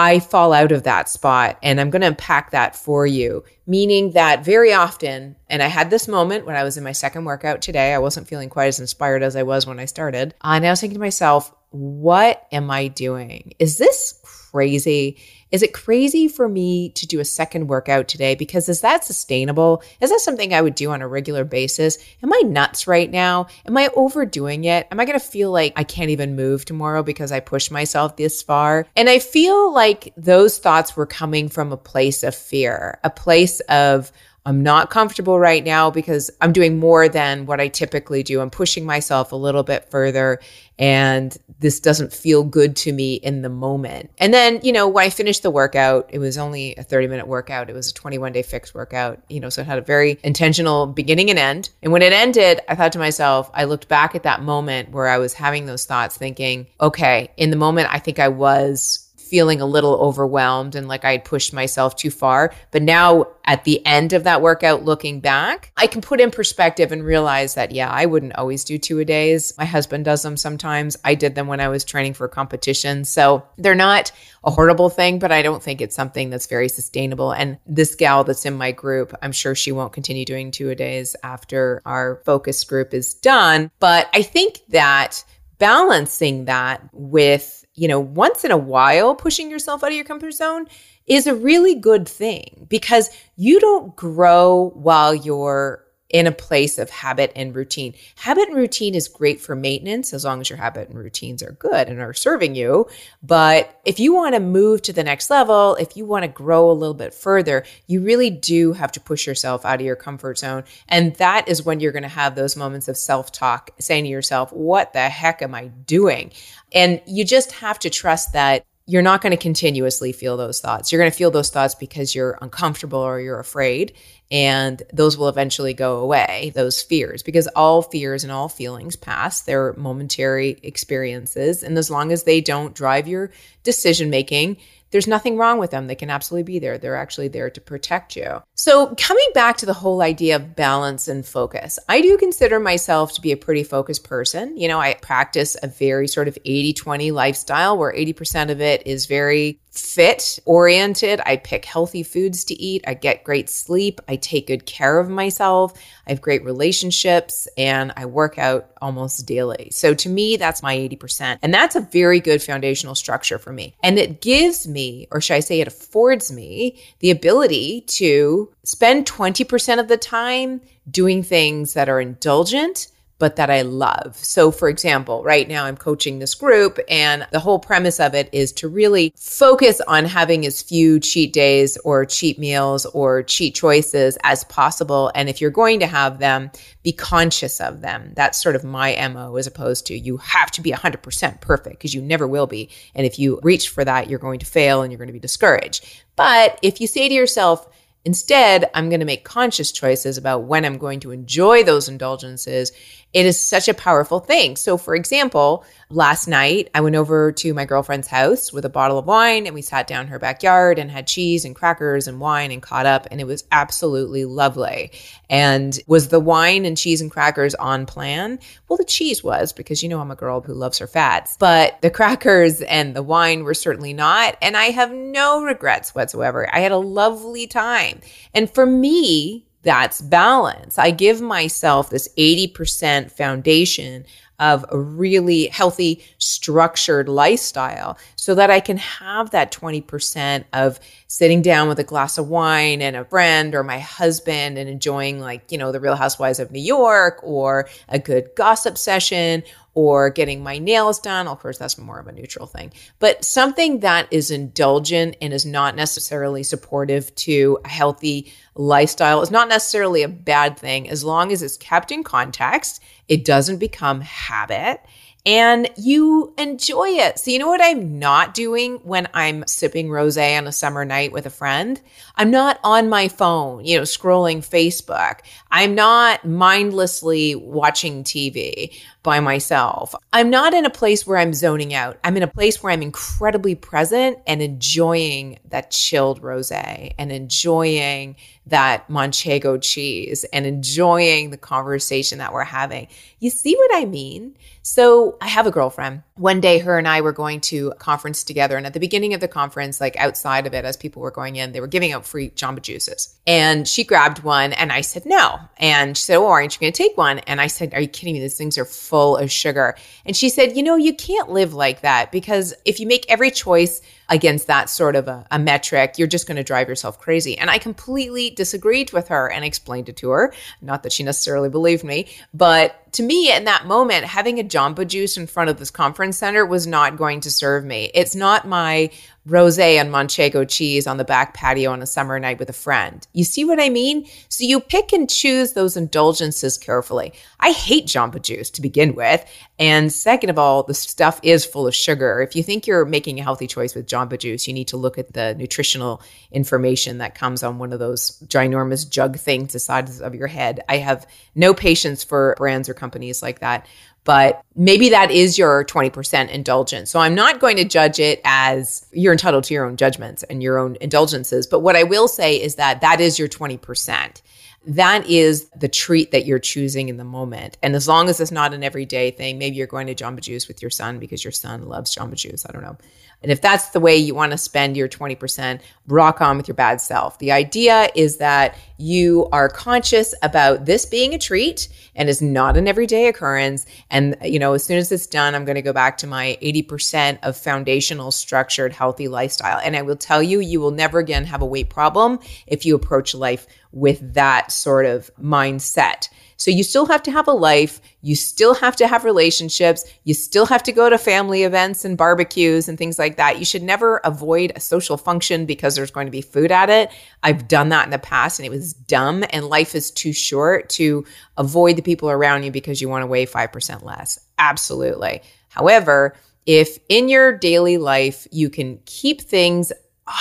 I 0.00 0.18
fall 0.18 0.54
out 0.54 0.72
of 0.72 0.84
that 0.84 1.10
spot 1.10 1.58
and 1.62 1.78
I'm 1.78 1.90
going 1.90 2.00
to 2.00 2.08
unpack 2.08 2.52
that 2.52 2.74
for 2.74 3.06
you. 3.06 3.44
Meaning 3.66 4.12
that 4.12 4.42
very 4.42 4.72
often, 4.72 5.36
and 5.48 5.62
I 5.62 5.66
had 5.66 5.90
this 5.90 6.08
moment 6.08 6.46
when 6.46 6.56
I 6.56 6.64
was 6.64 6.78
in 6.78 6.84
my 6.84 6.92
second 6.92 7.26
workout 7.26 7.60
today, 7.60 7.92
I 7.92 7.98
wasn't 7.98 8.26
feeling 8.26 8.48
quite 8.48 8.68
as 8.68 8.80
inspired 8.80 9.22
as 9.22 9.36
I 9.36 9.42
was 9.42 9.66
when 9.66 9.78
I 9.78 9.84
started. 9.84 10.34
And 10.42 10.66
I 10.66 10.70
was 10.70 10.80
thinking 10.80 10.94
to 10.94 11.00
myself, 11.00 11.54
what 11.68 12.48
am 12.50 12.70
I 12.70 12.88
doing? 12.88 13.52
Is 13.58 13.76
this 13.76 14.18
crazy? 14.50 15.18
Is 15.50 15.62
it 15.62 15.74
crazy 15.74 16.28
for 16.28 16.48
me 16.48 16.90
to 16.90 17.06
do 17.06 17.18
a 17.18 17.24
second 17.24 17.66
workout 17.66 18.06
today? 18.06 18.34
Because 18.34 18.68
is 18.68 18.82
that 18.82 19.04
sustainable? 19.04 19.82
Is 20.00 20.10
that 20.10 20.20
something 20.20 20.54
I 20.54 20.62
would 20.62 20.76
do 20.76 20.90
on 20.90 21.02
a 21.02 21.08
regular 21.08 21.44
basis? 21.44 21.98
Am 22.22 22.32
I 22.32 22.42
nuts 22.46 22.86
right 22.86 23.10
now? 23.10 23.48
Am 23.66 23.76
I 23.76 23.90
overdoing 23.96 24.64
it? 24.64 24.86
Am 24.90 25.00
I 25.00 25.04
going 25.04 25.18
to 25.18 25.24
feel 25.24 25.50
like 25.50 25.72
I 25.76 25.84
can't 25.84 26.10
even 26.10 26.36
move 26.36 26.64
tomorrow 26.64 27.02
because 27.02 27.32
I 27.32 27.40
pushed 27.40 27.70
myself 27.72 28.16
this 28.16 28.42
far? 28.42 28.86
And 28.96 29.08
I 29.08 29.18
feel 29.18 29.74
like 29.74 30.12
those 30.16 30.58
thoughts 30.58 30.96
were 30.96 31.06
coming 31.06 31.48
from 31.48 31.72
a 31.72 31.76
place 31.76 32.22
of 32.22 32.34
fear, 32.34 33.00
a 33.02 33.10
place 33.10 33.60
of, 33.60 34.12
I'm 34.46 34.62
not 34.62 34.90
comfortable 34.90 35.38
right 35.38 35.62
now 35.64 35.90
because 35.90 36.30
I'm 36.40 36.52
doing 36.52 36.78
more 36.78 37.08
than 37.08 37.46
what 37.46 37.60
I 37.60 37.68
typically 37.68 38.22
do. 38.22 38.40
I'm 38.40 38.50
pushing 38.50 38.84
myself 38.84 39.32
a 39.32 39.36
little 39.36 39.62
bit 39.62 39.90
further 39.90 40.40
and 40.78 41.36
this 41.58 41.78
doesn't 41.78 42.10
feel 42.10 42.42
good 42.42 42.74
to 42.74 42.92
me 42.92 43.14
in 43.16 43.42
the 43.42 43.50
moment. 43.50 44.10
And 44.16 44.32
then, 44.32 44.60
you 44.62 44.72
know, 44.72 44.88
when 44.88 45.04
I 45.04 45.10
finished 45.10 45.42
the 45.42 45.50
workout, 45.50 46.08
it 46.10 46.18
was 46.18 46.38
only 46.38 46.74
a 46.76 46.82
30 46.82 47.06
minute 47.06 47.26
workout. 47.26 47.68
It 47.68 47.74
was 47.74 47.90
a 47.90 47.94
21 47.94 48.32
Day 48.32 48.42
Fix 48.42 48.72
workout, 48.72 49.22
you 49.28 49.40
know, 49.40 49.50
so 49.50 49.60
it 49.60 49.66
had 49.66 49.78
a 49.78 49.82
very 49.82 50.18
intentional 50.24 50.86
beginning 50.86 51.28
and 51.28 51.38
end. 51.38 51.68
And 51.82 51.92
when 51.92 52.00
it 52.00 52.14
ended, 52.14 52.62
I 52.66 52.76
thought 52.76 52.92
to 52.92 52.98
myself, 52.98 53.50
I 53.52 53.64
looked 53.64 53.88
back 53.88 54.14
at 54.14 54.22
that 54.22 54.42
moment 54.42 54.90
where 54.90 55.08
I 55.08 55.18
was 55.18 55.34
having 55.34 55.66
those 55.66 55.84
thoughts 55.84 56.16
thinking, 56.16 56.66
okay, 56.80 57.30
in 57.36 57.50
the 57.50 57.56
moment, 57.56 57.88
I 57.92 57.98
think 57.98 58.18
I 58.18 58.28
was 58.28 59.09
feeling 59.30 59.60
a 59.60 59.66
little 59.66 59.94
overwhelmed 59.94 60.74
and 60.74 60.88
like 60.88 61.04
I 61.04 61.12
had 61.12 61.24
pushed 61.24 61.52
myself 61.52 61.94
too 61.94 62.10
far. 62.10 62.52
But 62.72 62.82
now 62.82 63.28
at 63.44 63.64
the 63.64 63.84
end 63.86 64.12
of 64.12 64.24
that 64.24 64.42
workout, 64.42 64.84
looking 64.84 65.20
back, 65.20 65.72
I 65.76 65.86
can 65.86 66.00
put 66.00 66.20
in 66.20 66.30
perspective 66.30 66.92
and 66.92 67.02
realize 67.02 67.54
that, 67.54 67.70
yeah, 67.72 67.88
I 67.90 68.06
wouldn't 68.06 68.36
always 68.36 68.64
do 68.64 68.76
two 68.76 68.98
a 68.98 69.04
days. 69.04 69.52
My 69.56 69.64
husband 69.64 70.04
does 70.04 70.22
them 70.22 70.36
sometimes. 70.36 70.96
I 71.04 71.14
did 71.14 71.34
them 71.34 71.46
when 71.46 71.60
I 71.60 71.68
was 71.68 71.84
training 71.84 72.14
for 72.14 72.28
competition. 72.28 73.04
So 73.04 73.46
they're 73.56 73.74
not 73.74 74.12
a 74.42 74.50
horrible 74.50 74.90
thing, 74.90 75.18
but 75.18 75.32
I 75.32 75.42
don't 75.42 75.62
think 75.62 75.80
it's 75.80 75.96
something 75.96 76.30
that's 76.30 76.46
very 76.46 76.68
sustainable. 76.68 77.32
And 77.32 77.58
this 77.66 77.94
gal 77.94 78.24
that's 78.24 78.46
in 78.46 78.54
my 78.54 78.72
group, 78.72 79.14
I'm 79.22 79.32
sure 79.32 79.54
she 79.54 79.72
won't 79.72 79.92
continue 79.92 80.24
doing 80.24 80.50
two 80.50 80.70
a 80.70 80.74
days 80.74 81.14
after 81.22 81.80
our 81.86 82.22
focus 82.24 82.64
group 82.64 82.92
is 82.92 83.14
done. 83.14 83.70
But 83.78 84.08
I 84.12 84.22
think 84.22 84.60
that 84.70 85.22
balancing 85.58 86.46
that 86.46 86.82
with 86.92 87.59
you 87.80 87.88
know, 87.88 87.98
once 87.98 88.44
in 88.44 88.50
a 88.50 88.58
while 88.58 89.14
pushing 89.14 89.50
yourself 89.50 89.82
out 89.82 89.88
of 89.88 89.96
your 89.96 90.04
comfort 90.04 90.32
zone 90.32 90.66
is 91.06 91.26
a 91.26 91.34
really 91.34 91.74
good 91.74 92.06
thing 92.06 92.66
because 92.68 93.08
you 93.36 93.58
don't 93.58 93.96
grow 93.96 94.70
while 94.74 95.14
you're 95.14 95.82
in 96.10 96.26
a 96.26 96.32
place 96.32 96.78
of 96.78 96.90
habit 96.90 97.32
and 97.36 97.54
routine. 97.54 97.94
Habit 98.16 98.48
and 98.48 98.56
routine 98.56 98.94
is 98.94 99.08
great 99.08 99.40
for 99.40 99.54
maintenance 99.54 100.12
as 100.12 100.24
long 100.24 100.40
as 100.40 100.50
your 100.50 100.56
habit 100.56 100.88
and 100.88 100.98
routines 100.98 101.42
are 101.42 101.52
good 101.52 101.88
and 101.88 102.00
are 102.00 102.12
serving 102.12 102.54
you. 102.56 102.88
But 103.22 103.80
if 103.84 104.00
you 104.00 104.14
want 104.14 104.34
to 104.34 104.40
move 104.40 104.82
to 104.82 104.92
the 104.92 105.04
next 105.04 105.30
level, 105.30 105.76
if 105.76 105.96
you 105.96 106.04
want 106.04 106.24
to 106.24 106.28
grow 106.28 106.70
a 106.70 106.72
little 106.72 106.94
bit 106.94 107.14
further, 107.14 107.64
you 107.86 108.02
really 108.02 108.30
do 108.30 108.72
have 108.72 108.90
to 108.92 109.00
push 109.00 109.26
yourself 109.26 109.64
out 109.64 109.80
of 109.80 109.86
your 109.86 109.96
comfort 109.96 110.38
zone. 110.38 110.64
And 110.88 111.14
that 111.16 111.48
is 111.48 111.64
when 111.64 111.78
you're 111.78 111.92
going 111.92 112.02
to 112.02 112.08
have 112.08 112.34
those 112.34 112.56
moments 112.56 112.88
of 112.88 112.96
self 112.96 113.30
talk, 113.30 113.70
saying 113.78 114.04
to 114.04 114.10
yourself, 114.10 114.52
What 114.52 114.92
the 114.92 115.08
heck 115.08 115.42
am 115.42 115.54
I 115.54 115.68
doing? 115.68 116.32
And 116.72 117.00
you 117.06 117.24
just 117.24 117.52
have 117.52 117.78
to 117.80 117.90
trust 117.90 118.32
that 118.32 118.64
you're 118.90 119.02
not 119.02 119.22
going 119.22 119.30
to 119.30 119.36
continuously 119.36 120.10
feel 120.10 120.36
those 120.36 120.58
thoughts. 120.58 120.90
You're 120.90 121.00
going 121.00 121.12
to 121.12 121.16
feel 121.16 121.30
those 121.30 121.50
thoughts 121.50 121.76
because 121.76 122.12
you're 122.12 122.36
uncomfortable 122.42 122.98
or 122.98 123.20
you're 123.20 123.38
afraid. 123.38 123.92
And 124.32 124.82
those 124.92 125.16
will 125.16 125.28
eventually 125.28 125.74
go 125.74 125.98
away, 125.98 126.50
those 126.56 126.82
fears, 126.82 127.22
because 127.22 127.46
all 127.54 127.82
fears 127.82 128.24
and 128.24 128.32
all 128.32 128.48
feelings 128.48 128.96
pass. 128.96 129.42
They're 129.42 129.74
momentary 129.74 130.58
experiences. 130.64 131.62
And 131.62 131.78
as 131.78 131.88
long 131.88 132.10
as 132.10 132.24
they 132.24 132.40
don't 132.40 132.74
drive 132.74 133.06
your 133.06 133.30
decision 133.62 134.10
making, 134.10 134.56
there's 134.90 135.06
nothing 135.06 135.36
wrong 135.36 135.58
with 135.58 135.70
them. 135.70 135.86
They 135.86 135.94
can 135.94 136.10
absolutely 136.10 136.52
be 136.52 136.58
there. 136.58 136.78
They're 136.78 136.96
actually 136.96 137.28
there 137.28 137.50
to 137.50 137.60
protect 137.60 138.16
you. 138.16 138.42
So, 138.54 138.94
coming 138.96 139.28
back 139.34 139.56
to 139.58 139.66
the 139.66 139.72
whole 139.72 140.02
idea 140.02 140.36
of 140.36 140.56
balance 140.56 141.08
and 141.08 141.24
focus, 141.24 141.78
I 141.88 142.00
do 142.00 142.18
consider 142.18 142.60
myself 142.60 143.12
to 143.14 143.20
be 143.20 143.32
a 143.32 143.36
pretty 143.36 143.62
focused 143.62 144.04
person. 144.04 144.56
You 144.56 144.68
know, 144.68 144.80
I 144.80 144.94
practice 144.94 145.56
a 145.62 145.68
very 145.68 146.08
sort 146.08 146.28
of 146.28 146.36
80 146.44 146.74
20 146.74 147.10
lifestyle 147.10 147.78
where 147.78 147.92
80% 147.92 148.50
of 148.50 148.60
it 148.60 148.86
is 148.86 149.06
very 149.06 149.60
fit 149.70 150.38
oriented. 150.46 151.20
I 151.24 151.36
pick 151.36 151.64
healthy 151.64 152.02
foods 152.02 152.44
to 152.44 152.60
eat. 152.60 152.82
I 152.86 152.94
get 152.94 153.24
great 153.24 153.48
sleep. 153.48 154.00
I 154.08 154.16
take 154.16 154.48
good 154.48 154.66
care 154.66 154.98
of 154.98 155.08
myself. 155.08 155.74
I 156.06 156.10
have 156.10 156.20
great 156.20 156.44
relationships 156.44 157.46
and 157.56 157.92
I 157.96 158.06
work 158.06 158.36
out 158.38 158.70
almost 158.82 159.26
daily. 159.26 159.68
So 159.70 159.94
to 159.94 160.08
me, 160.08 160.36
that's 160.36 160.62
my 160.62 160.76
80%. 160.76 161.38
And 161.42 161.54
that's 161.54 161.76
a 161.76 161.80
very 161.80 162.18
good 162.18 162.42
foundational 162.42 162.96
structure 162.96 163.38
for 163.38 163.52
me. 163.52 163.74
And 163.82 163.98
it 163.98 164.20
gives 164.20 164.66
me, 164.66 165.06
or 165.12 165.20
should 165.20 165.34
I 165.34 165.40
say, 165.40 165.60
it 165.60 165.68
affords 165.68 166.32
me 166.32 166.80
the 166.98 167.10
ability 167.10 167.82
to 167.82 168.52
spend 168.64 169.06
20% 169.06 169.78
of 169.78 169.88
the 169.88 169.96
time 169.96 170.60
doing 170.90 171.22
things 171.22 171.74
that 171.74 171.88
are 171.88 172.00
indulgent 172.00 172.88
but 173.20 173.36
that 173.36 173.50
I 173.50 173.62
love. 173.62 174.16
So, 174.16 174.50
for 174.50 174.68
example, 174.68 175.22
right 175.22 175.46
now 175.46 175.66
I'm 175.66 175.76
coaching 175.76 176.18
this 176.18 176.34
group, 176.34 176.80
and 176.88 177.26
the 177.30 177.38
whole 177.38 177.60
premise 177.60 178.00
of 178.00 178.14
it 178.14 178.30
is 178.32 178.50
to 178.54 178.66
really 178.66 179.12
focus 179.14 179.80
on 179.86 180.06
having 180.06 180.44
as 180.46 180.62
few 180.62 180.98
cheat 180.98 181.32
days 181.32 181.76
or 181.84 182.06
cheat 182.06 182.38
meals 182.38 182.86
or 182.86 183.22
cheat 183.22 183.54
choices 183.54 184.16
as 184.24 184.42
possible. 184.44 185.12
And 185.14 185.28
if 185.28 185.40
you're 185.40 185.50
going 185.50 185.80
to 185.80 185.86
have 185.86 186.18
them, 186.18 186.50
be 186.82 186.92
conscious 186.92 187.60
of 187.60 187.82
them. 187.82 188.12
That's 188.16 188.42
sort 188.42 188.56
of 188.56 188.64
my 188.64 188.96
MO 189.12 189.36
as 189.36 189.46
opposed 189.46 189.86
to 189.86 189.98
you 189.98 190.16
have 190.16 190.50
to 190.52 190.62
be 190.62 190.72
100% 190.72 191.40
perfect 191.42 191.78
because 191.78 191.94
you 191.94 192.00
never 192.00 192.26
will 192.26 192.46
be. 192.46 192.70
And 192.94 193.06
if 193.06 193.18
you 193.18 193.38
reach 193.42 193.68
for 193.68 193.84
that, 193.84 194.08
you're 194.08 194.18
going 194.18 194.40
to 194.40 194.46
fail 194.46 194.80
and 194.80 194.90
you're 194.90 194.98
going 194.98 195.08
to 195.08 195.12
be 195.12 195.20
discouraged. 195.20 195.86
But 196.16 196.58
if 196.62 196.80
you 196.80 196.86
say 196.86 197.08
to 197.08 197.14
yourself, 197.14 197.68
Instead, 198.04 198.70
I'm 198.74 198.88
going 198.88 199.00
to 199.00 199.06
make 199.06 199.24
conscious 199.24 199.72
choices 199.72 200.16
about 200.16 200.44
when 200.44 200.64
I'm 200.64 200.78
going 200.78 201.00
to 201.00 201.10
enjoy 201.10 201.62
those 201.62 201.88
indulgences 201.88 202.72
it 203.12 203.26
is 203.26 203.44
such 203.44 203.68
a 203.68 203.74
powerful 203.74 204.20
thing. 204.20 204.54
So, 204.54 204.76
for 204.76 204.94
example, 204.94 205.64
last 205.88 206.28
night 206.28 206.70
I 206.74 206.80
went 206.80 206.94
over 206.94 207.32
to 207.32 207.54
my 207.54 207.64
girlfriend's 207.64 208.06
house 208.06 208.52
with 208.52 208.64
a 208.64 208.68
bottle 208.68 208.98
of 208.98 209.06
wine 209.06 209.46
and 209.46 209.54
we 209.54 209.62
sat 209.62 209.88
down 209.88 210.02
in 210.02 210.12
her 210.12 210.20
backyard 210.20 210.78
and 210.78 210.90
had 210.90 211.08
cheese 211.08 211.44
and 211.44 211.56
crackers 211.56 212.06
and 212.06 212.20
wine 212.20 212.52
and 212.52 212.62
caught 212.62 212.86
up. 212.86 213.08
And 213.10 213.20
it 213.20 213.26
was 213.26 213.44
absolutely 213.50 214.24
lovely. 214.24 214.92
And 215.28 215.76
was 215.88 216.08
the 216.08 216.20
wine 216.20 216.64
and 216.64 216.76
cheese 216.76 217.00
and 217.00 217.10
crackers 217.10 217.56
on 217.56 217.84
plan? 217.84 218.38
Well, 218.68 218.76
the 218.76 218.84
cheese 218.84 219.24
was 219.24 219.52
because 219.52 219.82
you 219.82 219.88
know 219.88 220.00
I'm 220.00 220.12
a 220.12 220.16
girl 220.16 220.40
who 220.40 220.54
loves 220.54 220.78
her 220.78 220.86
fats, 220.86 221.36
but 221.36 221.82
the 221.82 221.90
crackers 221.90 222.60
and 222.60 222.94
the 222.94 223.02
wine 223.02 223.42
were 223.42 223.54
certainly 223.54 223.92
not. 223.92 224.36
And 224.40 224.56
I 224.56 224.66
have 224.66 224.92
no 224.92 225.42
regrets 225.42 225.96
whatsoever. 225.96 226.48
I 226.54 226.60
had 226.60 226.72
a 226.72 226.76
lovely 226.76 227.48
time. 227.48 227.89
And 228.34 228.50
for 228.52 228.66
me, 228.66 229.46
that's 229.62 230.00
balance. 230.00 230.78
I 230.78 230.90
give 230.90 231.20
myself 231.20 231.90
this 231.90 232.08
80% 232.16 233.10
foundation 233.10 234.06
of 234.40 234.64
a 234.70 234.78
really 234.78 235.48
healthy, 235.48 236.02
structured 236.16 237.10
lifestyle 237.10 237.98
so 238.16 238.34
that 238.34 238.50
I 238.50 238.58
can 238.58 238.78
have 238.78 239.30
that 239.32 239.52
20% 239.52 240.44
of 240.54 240.80
sitting 241.08 241.42
down 241.42 241.68
with 241.68 241.78
a 241.78 241.84
glass 241.84 242.16
of 242.16 242.28
wine 242.28 242.80
and 242.80 242.96
a 242.96 243.04
friend 243.04 243.54
or 243.54 243.62
my 243.62 243.78
husband 243.78 244.56
and 244.56 244.66
enjoying, 244.68 245.20
like, 245.20 245.52
you 245.52 245.58
know, 245.58 245.72
the 245.72 245.80
Real 245.80 245.94
Housewives 245.94 246.40
of 246.40 246.50
New 246.50 246.62
York 246.62 247.20
or 247.22 247.68
a 247.90 247.98
good 247.98 248.30
gossip 248.34 248.78
session 248.78 249.42
or 249.74 250.10
getting 250.10 250.42
my 250.42 250.58
nails 250.58 250.98
done. 250.98 251.28
Of 251.28 251.40
course, 251.40 251.58
that's 251.58 251.78
more 251.78 251.98
of 251.98 252.06
a 252.06 252.12
neutral 252.12 252.46
thing, 252.46 252.72
but 252.98 253.24
something 253.24 253.80
that 253.80 254.08
is 254.10 254.30
indulgent 254.30 255.16
and 255.20 255.32
is 255.32 255.46
not 255.46 255.76
necessarily 255.76 256.42
supportive 256.42 257.14
to 257.16 257.58
a 257.64 257.68
healthy 257.68 258.32
lifestyle 258.54 259.22
is 259.22 259.30
not 259.30 259.48
necessarily 259.48 260.02
a 260.02 260.08
bad 260.08 260.58
thing 260.58 260.88
as 260.88 261.04
long 261.04 261.32
as 261.32 261.42
it's 261.42 261.56
kept 261.56 261.92
in 261.92 262.02
context. 262.02 262.82
It 263.08 263.24
doesn't 263.24 263.58
become 263.58 264.00
habit 264.00 264.80
and 265.26 265.68
you 265.76 266.32
enjoy 266.38 266.88
it. 266.88 267.18
So, 267.18 267.30
you 267.30 267.38
know 267.38 267.48
what 267.48 267.60
I'm 267.62 267.98
not 267.98 268.32
doing 268.32 268.76
when 268.84 269.06
I'm 269.12 269.46
sipping 269.46 269.90
rose 269.90 270.16
on 270.16 270.46
a 270.46 270.52
summer 270.52 270.84
night 270.84 271.12
with 271.12 271.26
a 271.26 271.30
friend? 271.30 271.80
I'm 272.16 272.30
not 272.30 272.58
on 272.64 272.88
my 272.88 273.08
phone, 273.08 273.64
you 273.64 273.76
know, 273.76 273.82
scrolling 273.82 274.38
Facebook. 274.38 275.20
I'm 275.50 275.74
not 275.74 276.24
mindlessly 276.24 277.34
watching 277.34 278.02
TV 278.02 278.74
by 279.02 279.20
myself. 279.20 279.94
I'm 280.12 280.30
not 280.30 280.52
in 280.52 280.66
a 280.66 280.70
place 280.70 281.06
where 281.06 281.16
I'm 281.16 281.32
zoning 281.32 281.72
out. 281.72 281.98
I'm 282.04 282.16
in 282.16 282.22
a 282.22 282.26
place 282.26 282.62
where 282.62 282.72
I'm 282.72 282.82
incredibly 282.82 283.54
present 283.54 284.18
and 284.26 284.42
enjoying 284.42 285.38
that 285.48 285.70
chilled 285.70 286.22
rose 286.22 286.50
and 286.50 287.12
enjoying 287.12 288.16
that 288.46 288.88
manchego 288.88 289.60
cheese 289.60 290.24
and 290.32 290.44
enjoying 290.44 291.30
the 291.30 291.38
conversation 291.38 292.18
that 292.18 292.32
we're 292.32 292.44
having. 292.44 292.88
You 293.20 293.30
see 293.30 293.54
what 293.54 293.70
I 293.74 293.84
mean? 293.84 294.34
So 294.72 295.18
I 295.20 295.26
have 295.26 295.48
a 295.48 295.50
girlfriend. 295.50 296.04
One 296.14 296.40
day, 296.40 296.60
her 296.60 296.78
and 296.78 296.86
I 296.86 297.00
were 297.00 297.10
going 297.10 297.40
to 297.40 297.72
a 297.72 297.74
conference 297.74 298.22
together. 298.22 298.56
And 298.56 298.64
at 298.66 298.72
the 298.72 298.78
beginning 298.78 299.14
of 299.14 299.20
the 299.20 299.26
conference, 299.26 299.80
like 299.80 299.96
outside 299.96 300.46
of 300.46 300.54
it, 300.54 300.64
as 300.64 300.76
people 300.76 301.02
were 301.02 301.10
going 301.10 301.34
in, 301.34 301.50
they 301.50 301.60
were 301.60 301.66
giving 301.66 301.90
out 301.90 302.06
free 302.06 302.30
Jamba 302.30 302.62
juices. 302.62 303.16
And 303.26 303.66
she 303.66 303.82
grabbed 303.82 304.22
one 304.22 304.52
and 304.52 304.70
I 304.70 304.82
said, 304.82 305.06
no. 305.06 305.40
And 305.56 305.96
she 305.96 306.04
said, 306.04 306.18
oh, 306.18 306.28
aren't 306.28 306.54
you 306.54 306.60
going 306.60 306.72
to 306.72 306.82
take 306.84 306.96
one? 306.96 307.18
And 307.20 307.40
I 307.40 307.48
said, 307.48 307.74
are 307.74 307.80
you 307.80 307.88
kidding 307.88 308.14
me? 308.14 308.20
These 308.20 308.38
things 308.38 308.58
are 308.58 308.64
full 308.64 309.16
of 309.16 309.32
sugar. 309.32 309.74
And 310.06 310.16
she 310.16 310.28
said, 310.28 310.56
you 310.56 310.62
know, 310.62 310.76
you 310.76 310.94
can't 310.94 311.30
live 311.30 311.52
like 311.52 311.80
that 311.80 312.12
because 312.12 312.54
if 312.64 312.78
you 312.78 312.86
make 312.86 313.06
every 313.08 313.32
choice 313.32 313.82
against 314.08 314.46
that 314.48 314.68
sort 314.68 314.94
of 314.94 315.08
a, 315.08 315.26
a 315.32 315.38
metric, 315.38 315.94
you're 315.96 316.06
just 316.06 316.28
going 316.28 316.36
to 316.36 316.44
drive 316.44 316.68
yourself 316.68 317.00
crazy. 317.00 317.36
And 317.38 317.50
I 317.50 317.58
completely 317.58 318.30
disagreed 318.30 318.92
with 318.92 319.08
her 319.08 319.30
and 319.30 319.44
explained 319.44 319.88
it 319.88 319.96
to 319.98 320.10
her. 320.10 320.32
Not 320.60 320.84
that 320.84 320.92
she 320.92 321.02
necessarily 321.02 321.48
believed 321.48 321.82
me, 321.82 322.08
but 322.34 322.89
to 322.92 323.02
me 323.02 323.34
in 323.34 323.44
that 323.44 323.66
moment, 323.66 324.04
having 324.04 324.38
a 324.38 324.44
Jamba 324.44 324.86
Juice 324.86 325.16
in 325.16 325.26
front 325.26 325.50
of 325.50 325.58
this 325.58 325.70
conference 325.70 326.18
center 326.18 326.44
was 326.44 326.66
not 326.66 326.96
going 326.96 327.20
to 327.20 327.30
serve 327.30 327.64
me. 327.64 327.90
It's 327.94 328.14
not 328.14 328.46
my 328.46 328.90
rose 329.26 329.58
and 329.58 329.92
manchego 329.92 330.48
cheese 330.48 330.86
on 330.86 330.96
the 330.96 331.04
back 331.04 331.34
patio 331.34 331.70
on 331.70 331.82
a 331.82 331.86
summer 331.86 332.18
night 332.18 332.38
with 332.38 332.48
a 332.48 332.54
friend. 332.54 333.06
You 333.12 333.24
see 333.24 333.44
what 333.44 333.60
I 333.60 333.68
mean? 333.68 334.06
So 334.28 334.44
you 334.44 334.60
pick 334.60 334.92
and 334.92 335.10
choose 335.10 335.52
those 335.52 335.76
indulgences 335.76 336.56
carefully. 336.56 337.12
I 337.38 337.52
hate 337.52 337.86
Jamba 337.86 338.22
Juice 338.22 338.50
to 338.50 338.62
begin 338.62 338.94
with. 338.94 339.24
And 339.58 339.92
second 339.92 340.30
of 340.30 340.38
all, 340.38 340.62
the 340.62 340.72
stuff 340.72 341.20
is 341.22 341.44
full 341.44 341.66
of 341.66 341.74
sugar. 341.74 342.22
If 342.22 342.34
you 342.34 342.42
think 342.42 342.66
you're 342.66 342.86
making 342.86 343.20
a 343.20 343.22
healthy 343.22 343.46
choice 343.46 343.74
with 343.74 343.86
Jamba 343.86 344.18
Juice, 344.18 344.48
you 344.48 344.54
need 344.54 344.68
to 344.68 344.78
look 344.78 344.96
at 344.96 345.12
the 345.12 345.34
nutritional 345.34 346.02
information 346.32 346.98
that 346.98 347.14
comes 347.14 347.42
on 347.42 347.58
one 347.58 347.74
of 347.74 347.78
those 347.78 348.18
ginormous 348.26 348.88
jug 348.88 349.18
things 349.18 349.52
the 349.52 349.58
size 349.58 350.00
of 350.00 350.14
your 350.14 350.28
head. 350.28 350.60
I 350.66 350.78
have 350.78 351.06
no 351.34 351.52
patience 351.52 352.02
for 352.02 352.34
brands 352.38 352.70
or 352.70 352.74
companies 352.74 353.22
like 353.22 353.40
that 353.40 353.66
but 354.04 354.42
maybe 354.56 354.88
that 354.88 355.10
is 355.10 355.38
your 355.38 355.64
20% 355.64 356.30
indulgence. 356.30 356.90
So 356.90 357.00
I'm 357.00 357.14
not 357.14 357.40
going 357.40 357.56
to 357.56 357.64
judge 357.64 357.98
it 357.98 358.20
as 358.24 358.86
you're 358.92 359.12
entitled 359.12 359.44
to 359.44 359.54
your 359.54 359.66
own 359.66 359.76
judgments 359.76 360.22
and 360.24 360.42
your 360.42 360.58
own 360.58 360.76
indulgences. 360.80 361.46
But 361.46 361.60
what 361.60 361.76
I 361.76 361.82
will 361.82 362.08
say 362.08 362.36
is 362.36 362.54
that 362.54 362.80
that 362.80 363.00
is 363.00 363.18
your 363.18 363.28
20%. 363.28 364.22
That 364.66 365.06
is 365.06 365.48
the 365.56 365.68
treat 365.68 366.10
that 366.10 366.26
you're 366.26 366.38
choosing 366.38 366.88
in 366.88 366.98
the 366.98 367.04
moment. 367.04 367.56
And 367.62 367.74
as 367.74 367.88
long 367.88 368.08
as 368.08 368.20
it's 368.20 368.30
not 368.30 368.52
an 368.52 368.62
everyday 368.62 369.10
thing, 369.10 369.38
maybe 369.38 369.56
you're 369.56 369.66
going 369.66 369.86
to 369.86 369.94
Jamba 369.94 370.20
Juice 370.20 370.48
with 370.48 370.60
your 370.60 370.70
son 370.70 370.98
because 370.98 371.24
your 371.24 371.32
son 371.32 371.66
loves 371.66 371.94
Jamba 371.94 372.14
Juice. 372.14 372.44
I 372.46 372.52
don't 372.52 372.62
know. 372.62 372.76
And 373.22 373.30
if 373.30 373.40
that's 373.40 373.70
the 373.70 373.80
way 373.80 373.96
you 373.96 374.14
want 374.14 374.32
to 374.32 374.38
spend 374.38 374.76
your 374.76 374.88
20%, 374.88 375.60
rock 375.86 376.20
on 376.20 376.36
with 376.36 376.48
your 376.48 376.54
bad 376.54 376.80
self. 376.80 377.18
The 377.18 377.32
idea 377.32 377.88
is 377.94 378.16
that 378.16 378.56
you 378.78 379.28
are 379.30 379.48
conscious 379.48 380.14
about 380.22 380.64
this 380.64 380.86
being 380.86 381.12
a 381.12 381.18
treat 381.18 381.68
and 381.94 382.08
is 382.08 382.22
not 382.22 382.56
an 382.56 382.66
everyday 382.66 383.08
occurrence. 383.08 383.66
And, 383.90 384.16
you 384.24 384.38
know, 384.38 384.54
as 384.54 384.64
soon 384.64 384.78
as 384.78 384.90
it's 384.90 385.06
done, 385.06 385.34
I'm 385.34 385.44
going 385.44 385.56
to 385.56 385.62
go 385.62 385.72
back 385.72 385.98
to 385.98 386.06
my 386.06 386.38
80% 386.42 387.18
of 387.22 387.36
foundational, 387.36 388.10
structured, 388.10 388.72
healthy 388.72 389.08
lifestyle. 389.08 389.60
And 389.62 389.76
I 389.76 389.82
will 389.82 389.96
tell 389.96 390.22
you, 390.22 390.40
you 390.40 390.60
will 390.60 390.70
never 390.70 390.98
again 390.98 391.26
have 391.26 391.42
a 391.42 391.46
weight 391.46 391.68
problem 391.68 392.20
if 392.46 392.64
you 392.64 392.74
approach 392.74 393.14
life 393.14 393.46
with 393.72 394.14
that 394.14 394.50
sort 394.50 394.86
of 394.86 395.10
mindset. 395.20 396.08
So 396.40 396.50
you 396.50 396.64
still 396.64 396.86
have 396.86 397.02
to 397.02 397.10
have 397.10 397.28
a 397.28 397.32
life. 397.32 397.82
You 398.00 398.16
still 398.16 398.54
have 398.54 398.74
to 398.76 398.88
have 398.88 399.04
relationships. 399.04 399.84
You 400.04 400.14
still 400.14 400.46
have 400.46 400.62
to 400.62 400.72
go 400.72 400.88
to 400.88 400.96
family 400.96 401.42
events 401.42 401.84
and 401.84 401.98
barbecues 401.98 402.66
and 402.66 402.78
things 402.78 402.98
like 402.98 403.18
that. 403.18 403.38
You 403.38 403.44
should 403.44 403.62
never 403.62 403.98
avoid 403.98 404.52
a 404.56 404.60
social 404.60 404.96
function 404.96 405.44
because 405.44 405.76
there's 405.76 405.90
going 405.90 406.06
to 406.06 406.10
be 406.10 406.22
food 406.22 406.50
at 406.50 406.70
it. 406.70 406.90
I've 407.22 407.46
done 407.46 407.68
that 407.68 407.84
in 407.84 407.90
the 407.90 407.98
past 407.98 408.38
and 408.38 408.46
it 408.46 408.50
was 408.50 408.72
dumb. 408.72 409.22
And 409.28 409.50
life 409.50 409.74
is 409.74 409.90
too 409.90 410.14
short 410.14 410.70
to 410.70 411.04
avoid 411.36 411.76
the 411.76 411.82
people 411.82 412.08
around 412.08 412.44
you 412.44 412.50
because 412.50 412.80
you 412.80 412.88
want 412.88 413.02
to 413.02 413.06
weigh 413.06 413.26
5% 413.26 413.82
less. 413.82 414.18
Absolutely. 414.38 415.20
However, 415.50 416.16
if 416.46 416.78
in 416.88 417.10
your 417.10 417.36
daily 417.36 417.76
life 417.76 418.26
you 418.32 418.48
can 418.48 418.80
keep 418.86 419.20
things 419.20 419.74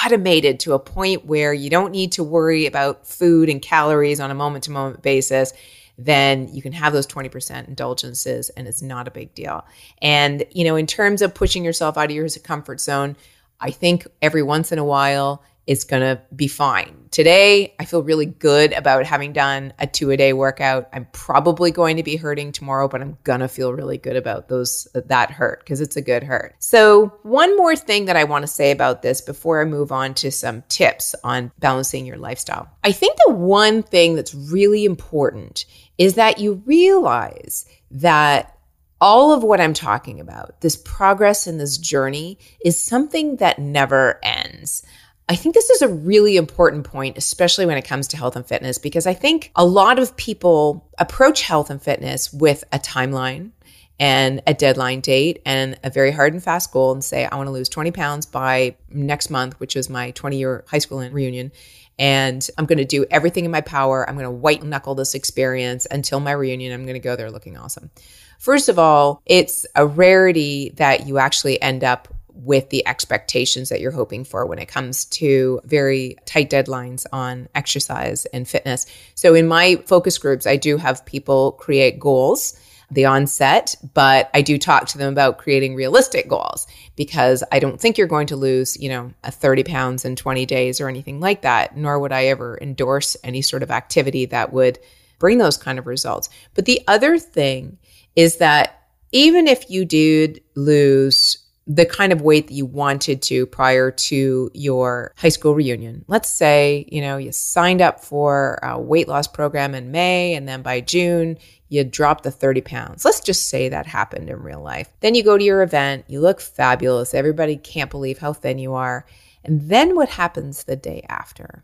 automated 0.03 0.59
to 0.59 0.73
a 0.73 0.79
point 0.79 1.25
where 1.25 1.53
you 1.53 1.69
don't 1.69 1.91
need 1.91 2.11
to 2.11 2.25
worry 2.25 2.65
about 2.65 3.07
food 3.07 3.47
and 3.47 3.61
calories 3.61 4.19
on 4.19 4.31
a 4.31 4.35
moment 4.35 4.65
to 4.65 4.71
moment 4.71 5.01
basis, 5.01 5.53
then 5.99 6.47
you 6.53 6.61
can 6.61 6.71
have 6.71 6.93
those 6.93 7.05
20% 7.05 7.67
indulgences 7.67 8.49
and 8.49 8.67
it's 8.67 8.81
not 8.81 9.07
a 9.07 9.11
big 9.11 9.35
deal. 9.35 9.65
And, 10.01 10.45
you 10.51 10.63
know, 10.63 10.77
in 10.77 10.87
terms 10.87 11.21
of 11.21 11.35
pushing 11.35 11.65
yourself 11.65 11.97
out 11.97 12.05
of 12.05 12.11
your 12.11 12.27
comfort 12.43 12.79
zone, 12.79 13.17
I 13.59 13.71
think 13.71 14.07
every 14.21 14.41
once 14.41 14.71
in 14.71 14.79
a 14.79 14.85
while 14.85 15.43
it's 15.69 15.83
going 15.83 16.01
to 16.01 16.19
be 16.35 16.47
fine. 16.47 16.95
Today, 17.11 17.75
I 17.79 17.85
feel 17.85 18.01
really 18.01 18.25
good 18.25 18.73
about 18.73 19.05
having 19.05 19.33
done 19.33 19.71
a 19.77 19.85
two 19.85 20.09
a 20.09 20.17
day 20.17 20.33
workout. 20.33 20.89
I'm 20.93 21.07
probably 21.11 21.69
going 21.69 21.97
to 21.97 22.03
be 22.03 22.15
hurting 22.15 22.51
tomorrow, 22.51 22.87
but 22.87 23.03
I'm 23.03 23.19
going 23.23 23.41
to 23.41 23.47
feel 23.47 23.71
really 23.71 23.99
good 23.99 24.15
about 24.15 24.47
those 24.47 24.87
that 24.95 25.29
hurt 25.29 25.59
because 25.59 25.79
it's 25.79 25.95
a 25.95 26.01
good 26.01 26.23
hurt. 26.23 26.55
So, 26.57 27.13
one 27.21 27.55
more 27.55 27.75
thing 27.75 28.05
that 28.05 28.15
I 28.15 28.23
want 28.23 28.41
to 28.41 28.47
say 28.47 28.71
about 28.71 29.03
this 29.03 29.21
before 29.21 29.61
I 29.61 29.65
move 29.65 29.91
on 29.91 30.15
to 30.15 30.31
some 30.31 30.63
tips 30.69 31.13
on 31.23 31.51
balancing 31.59 32.07
your 32.07 32.17
lifestyle. 32.17 32.67
I 32.83 32.91
think 32.91 33.17
the 33.27 33.33
one 33.33 33.83
thing 33.83 34.15
that's 34.15 34.33
really 34.33 34.85
important 34.85 35.65
is 35.99 36.15
that 36.15 36.39
you 36.39 36.63
realize 36.65 37.65
that 37.91 38.57
all 39.01 39.33
of 39.33 39.43
what 39.43 39.61
I'm 39.61 39.73
talking 39.73 40.19
about, 40.19 40.61
this 40.61 40.75
progress 40.75 41.47
in 41.47 41.57
this 41.57 41.77
journey, 41.77 42.37
is 42.65 42.83
something 42.83 43.37
that 43.37 43.59
never 43.59 44.19
ends. 44.23 44.83
I 45.29 45.35
think 45.35 45.53
this 45.53 45.69
is 45.69 45.83
a 45.83 45.87
really 45.87 46.37
important 46.37 46.85
point, 46.85 47.15
especially 47.15 47.67
when 47.67 47.77
it 47.77 47.85
comes 47.85 48.07
to 48.09 48.17
health 48.17 48.35
and 48.35 48.43
fitness, 48.43 48.79
because 48.79 49.05
I 49.05 49.13
think 49.13 49.51
a 49.55 49.63
lot 49.63 49.99
of 49.99 50.17
people 50.17 50.89
approach 50.97 51.43
health 51.43 51.69
and 51.69 51.79
fitness 51.79 52.33
with 52.33 52.63
a 52.73 52.79
timeline 52.79 53.51
and 53.99 54.41
a 54.47 54.55
deadline 54.55 55.01
date 55.01 55.39
and 55.45 55.77
a 55.83 55.91
very 55.91 56.09
hard 56.09 56.33
and 56.33 56.43
fast 56.43 56.71
goal 56.71 56.91
and 56.91 57.03
say, 57.03 57.25
I 57.25 57.35
want 57.35 57.45
to 57.45 57.51
lose 57.51 57.69
20 57.69 57.91
pounds 57.91 58.25
by 58.25 58.75
next 58.89 59.29
month, 59.29 59.59
which 59.59 59.75
is 59.75 59.87
my 59.87 60.09
20 60.11 60.39
year 60.39 60.63
high 60.67 60.79
school 60.79 61.07
reunion. 61.07 61.51
And 61.99 62.47
I'm 62.57 62.65
going 62.65 62.79
to 62.79 62.85
do 62.85 63.05
everything 63.11 63.45
in 63.45 63.51
my 63.51 63.61
power. 63.61 64.09
I'm 64.09 64.15
going 64.15 64.23
to 64.23 64.31
white 64.31 64.63
knuckle 64.63 64.95
this 64.95 65.13
experience 65.13 65.85
until 65.91 66.19
my 66.21 66.31
reunion. 66.31 66.73
I'm 66.73 66.85
going 66.85 66.93
to 66.93 66.99
go 66.99 67.15
there 67.15 67.29
looking 67.29 67.55
awesome. 67.55 67.91
First 68.39 68.67
of 68.69 68.79
all, 68.79 69.21
it's 69.27 69.67
a 69.75 69.85
rarity 69.85 70.71
that 70.77 71.05
you 71.05 71.19
actually 71.19 71.61
end 71.61 71.83
up 71.83 72.07
with 72.43 72.69
the 72.69 72.87
expectations 72.87 73.69
that 73.69 73.81
you're 73.81 73.91
hoping 73.91 74.23
for 74.23 74.45
when 74.45 74.59
it 74.59 74.67
comes 74.67 75.05
to 75.05 75.59
very 75.65 76.15
tight 76.25 76.49
deadlines 76.49 77.05
on 77.11 77.49
exercise 77.53 78.25
and 78.27 78.47
fitness. 78.47 78.85
So 79.15 79.33
in 79.33 79.47
my 79.47 79.75
focus 79.85 80.17
groups, 80.17 80.47
I 80.47 80.55
do 80.55 80.77
have 80.77 81.05
people 81.05 81.53
create 81.53 81.99
goals 81.99 82.57
the 82.91 83.05
onset, 83.05 83.75
but 83.93 84.29
I 84.33 84.41
do 84.41 84.57
talk 84.57 84.87
to 84.87 84.97
them 84.97 85.11
about 85.13 85.37
creating 85.37 85.75
realistic 85.75 86.27
goals 86.27 86.65
because 86.95 87.43
I 87.51 87.59
don't 87.59 87.79
think 87.79 87.97
you're 87.97 88.07
going 88.07 88.27
to 88.27 88.35
lose, 88.35 88.81
you 88.81 88.89
know, 88.89 89.13
a 89.23 89.31
30 89.31 89.63
pounds 89.63 90.05
in 90.05 90.15
20 90.15 90.45
days 90.45 90.81
or 90.81 90.89
anything 90.89 91.19
like 91.19 91.43
that, 91.43 91.77
nor 91.77 91.99
would 91.99 92.11
I 92.11 92.25
ever 92.25 92.57
endorse 92.59 93.15
any 93.23 93.41
sort 93.41 93.63
of 93.63 93.71
activity 93.71 94.25
that 94.27 94.53
would 94.53 94.79
bring 95.19 95.37
those 95.37 95.57
kind 95.57 95.77
of 95.77 95.85
results. 95.85 96.29
But 96.55 96.65
the 96.65 96.81
other 96.87 97.19
thing 97.19 97.77
is 98.15 98.37
that 98.37 98.87
even 99.11 99.47
if 99.47 99.69
you 99.69 99.85
did 99.85 100.41
lose 100.55 101.38
the 101.69 101.85
kind 101.85 102.11
of 102.11 102.21
weight 102.21 102.47
that 102.47 102.55
you 102.55 102.65
wanted 102.65 103.21
to 103.21 103.45
prior 103.45 103.91
to 103.91 104.49
your 104.55 105.13
high 105.15 105.29
school 105.29 105.53
reunion. 105.53 106.03
Let's 106.07 106.27
say, 106.27 106.87
you 106.91 106.99
know, 106.99 107.17
you 107.17 107.31
signed 107.31 107.79
up 107.79 108.03
for 108.03 108.57
a 108.63 108.81
weight 108.81 109.07
loss 109.07 109.27
program 109.27 109.75
in 109.75 109.91
May 109.91 110.33
and 110.33 110.49
then 110.49 110.63
by 110.63 110.81
June 110.81 111.37
you 111.69 111.83
dropped 111.83 112.23
the 112.23 112.31
30 112.31 112.61
pounds. 112.61 113.05
Let's 113.05 113.19
just 113.19 113.49
say 113.49 113.69
that 113.69 113.85
happened 113.85 114.31
in 114.31 114.41
real 114.41 114.63
life. 114.63 114.89
Then 115.01 115.13
you 115.13 115.21
go 115.23 115.37
to 115.37 115.43
your 115.43 115.61
event, 115.61 116.05
you 116.07 116.21
look 116.21 116.41
fabulous. 116.41 117.13
Everybody 117.13 117.55
can't 117.55 117.91
believe 117.91 118.17
how 118.17 118.33
thin 118.33 118.57
you 118.57 118.73
are. 118.73 119.05
And 119.43 119.69
then 119.69 119.95
what 119.95 120.09
happens 120.09 120.63
the 120.63 120.75
day 120.75 121.05
after? 121.07 121.63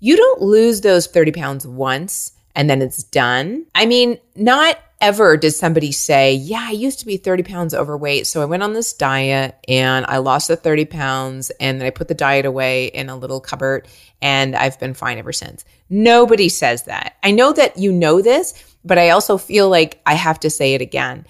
You 0.00 0.16
don't 0.16 0.42
lose 0.42 0.80
those 0.80 1.06
30 1.06 1.30
pounds 1.30 1.64
once 1.68 2.32
and 2.56 2.68
then 2.68 2.82
it's 2.82 3.04
done. 3.04 3.66
I 3.76 3.86
mean, 3.86 4.18
not 4.34 4.76
ever 5.00 5.36
did 5.36 5.52
somebody 5.52 5.92
say, 5.92 6.34
Yeah, 6.34 6.64
I 6.68 6.72
used 6.72 7.00
to 7.00 7.06
be 7.06 7.16
30 7.16 7.42
pounds 7.42 7.74
overweight. 7.74 8.26
So 8.26 8.42
I 8.42 8.46
went 8.46 8.62
on 8.62 8.72
this 8.72 8.92
diet 8.92 9.56
and 9.68 10.06
I 10.06 10.18
lost 10.18 10.48
the 10.48 10.56
30 10.56 10.84
pounds 10.86 11.50
and 11.60 11.80
then 11.80 11.86
I 11.86 11.90
put 11.90 12.08
the 12.08 12.14
diet 12.14 12.46
away 12.46 12.86
in 12.86 13.08
a 13.08 13.16
little 13.16 13.40
cupboard 13.40 13.88
and 14.20 14.54
I've 14.54 14.78
been 14.78 14.94
fine 14.94 15.18
ever 15.18 15.32
since. 15.32 15.64
Nobody 15.88 16.48
says 16.48 16.84
that. 16.84 17.16
I 17.22 17.30
know 17.30 17.52
that 17.52 17.78
you 17.78 17.92
know 17.92 18.20
this, 18.20 18.54
but 18.84 18.98
I 18.98 19.10
also 19.10 19.38
feel 19.38 19.68
like 19.68 20.00
I 20.06 20.14
have 20.14 20.40
to 20.40 20.50
say 20.50 20.74
it 20.74 20.80
again 20.80 21.26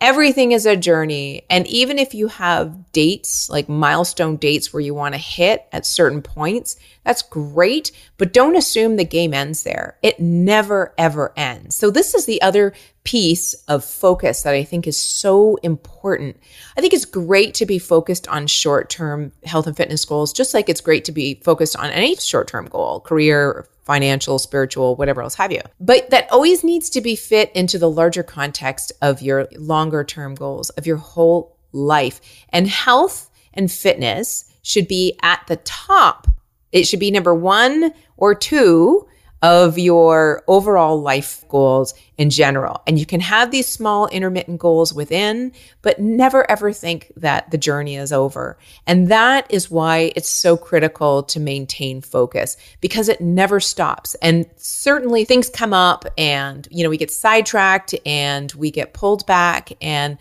everything 0.00 0.52
is 0.52 0.66
a 0.66 0.76
journey. 0.76 1.42
And 1.50 1.66
even 1.66 1.98
if 1.98 2.14
you 2.14 2.28
have 2.28 2.92
dates, 2.92 3.50
like 3.50 3.68
milestone 3.68 4.36
dates 4.36 4.72
where 4.72 4.80
you 4.80 4.94
want 4.94 5.14
to 5.14 5.20
hit 5.20 5.66
at 5.72 5.86
certain 5.86 6.22
points, 6.22 6.76
that's 7.04 7.22
great. 7.22 7.92
But 8.18 8.32
don't 8.32 8.56
assume 8.56 8.96
the 8.96 9.04
game 9.04 9.32
ends 9.32 9.62
there. 9.62 9.96
It 10.02 10.20
never, 10.20 10.94
ever 10.98 11.32
ends. 11.36 11.76
So, 11.76 11.90
this 11.90 12.14
is 12.14 12.26
the 12.26 12.40
other 12.42 12.72
piece 13.04 13.54
of 13.68 13.84
focus 13.84 14.42
that 14.42 14.54
I 14.54 14.62
think 14.62 14.86
is 14.86 15.02
so 15.02 15.56
important. 15.62 16.36
I 16.76 16.80
think 16.80 16.92
it's 16.92 17.06
great 17.06 17.54
to 17.54 17.66
be 17.66 17.78
focused 17.78 18.28
on 18.28 18.46
short 18.46 18.90
term 18.90 19.32
health 19.44 19.66
and 19.66 19.76
fitness 19.76 20.04
goals, 20.04 20.32
just 20.32 20.54
like 20.54 20.68
it's 20.68 20.80
great 20.80 21.04
to 21.06 21.12
be 21.12 21.40
focused 21.42 21.76
on 21.76 21.90
any 21.90 22.16
short 22.16 22.48
term 22.48 22.66
goal, 22.66 23.00
career, 23.00 23.66
financial, 23.84 24.38
spiritual, 24.38 24.94
whatever 24.96 25.22
else 25.22 25.34
have 25.34 25.50
you. 25.50 25.62
But 25.80 26.10
that 26.10 26.30
always 26.30 26.62
needs 26.62 26.90
to 26.90 27.00
be 27.00 27.16
fit 27.16 27.50
into 27.56 27.78
the 27.78 27.90
larger 27.90 28.22
context 28.22 28.92
of 29.02 29.22
your 29.22 29.48
longer 29.56 30.04
term 30.04 30.34
goals, 30.34 30.70
of 30.70 30.86
your 30.86 30.98
whole 30.98 31.56
life. 31.72 32.20
And 32.50 32.68
health 32.68 33.30
and 33.54 33.70
fitness 33.70 34.44
should 34.62 34.86
be 34.86 35.18
at 35.22 35.44
the 35.48 35.56
top. 35.56 36.26
It 36.72 36.84
should 36.84 37.00
be 37.00 37.10
number 37.10 37.34
one 37.34 37.92
or 38.16 38.34
two 38.34 39.06
of 39.42 39.78
your 39.78 40.42
overall 40.46 41.00
life 41.00 41.44
goals 41.48 41.94
in 42.18 42.28
general. 42.28 42.82
And 42.86 42.98
you 42.98 43.06
can 43.06 43.20
have 43.20 43.50
these 43.50 43.66
small 43.66 44.06
intermittent 44.08 44.60
goals 44.60 44.92
within, 44.92 45.52
but 45.80 45.98
never 45.98 46.48
ever 46.50 46.72
think 46.72 47.10
that 47.16 47.50
the 47.50 47.56
journey 47.56 47.96
is 47.96 48.12
over. 48.12 48.58
And 48.86 49.08
that 49.08 49.46
is 49.50 49.70
why 49.70 50.12
it's 50.14 50.28
so 50.28 50.58
critical 50.58 51.22
to 51.24 51.40
maintain 51.40 52.02
focus 52.02 52.58
because 52.82 53.08
it 53.08 53.22
never 53.22 53.60
stops. 53.60 54.14
And 54.16 54.44
certainly 54.56 55.24
things 55.24 55.48
come 55.48 55.72
up 55.72 56.04
and, 56.18 56.68
you 56.70 56.84
know, 56.84 56.90
we 56.90 56.98
get 56.98 57.10
sidetracked 57.10 57.94
and 58.04 58.52
we 58.52 58.70
get 58.70 58.92
pulled 58.92 59.24
back 59.24 59.72
and 59.80 60.18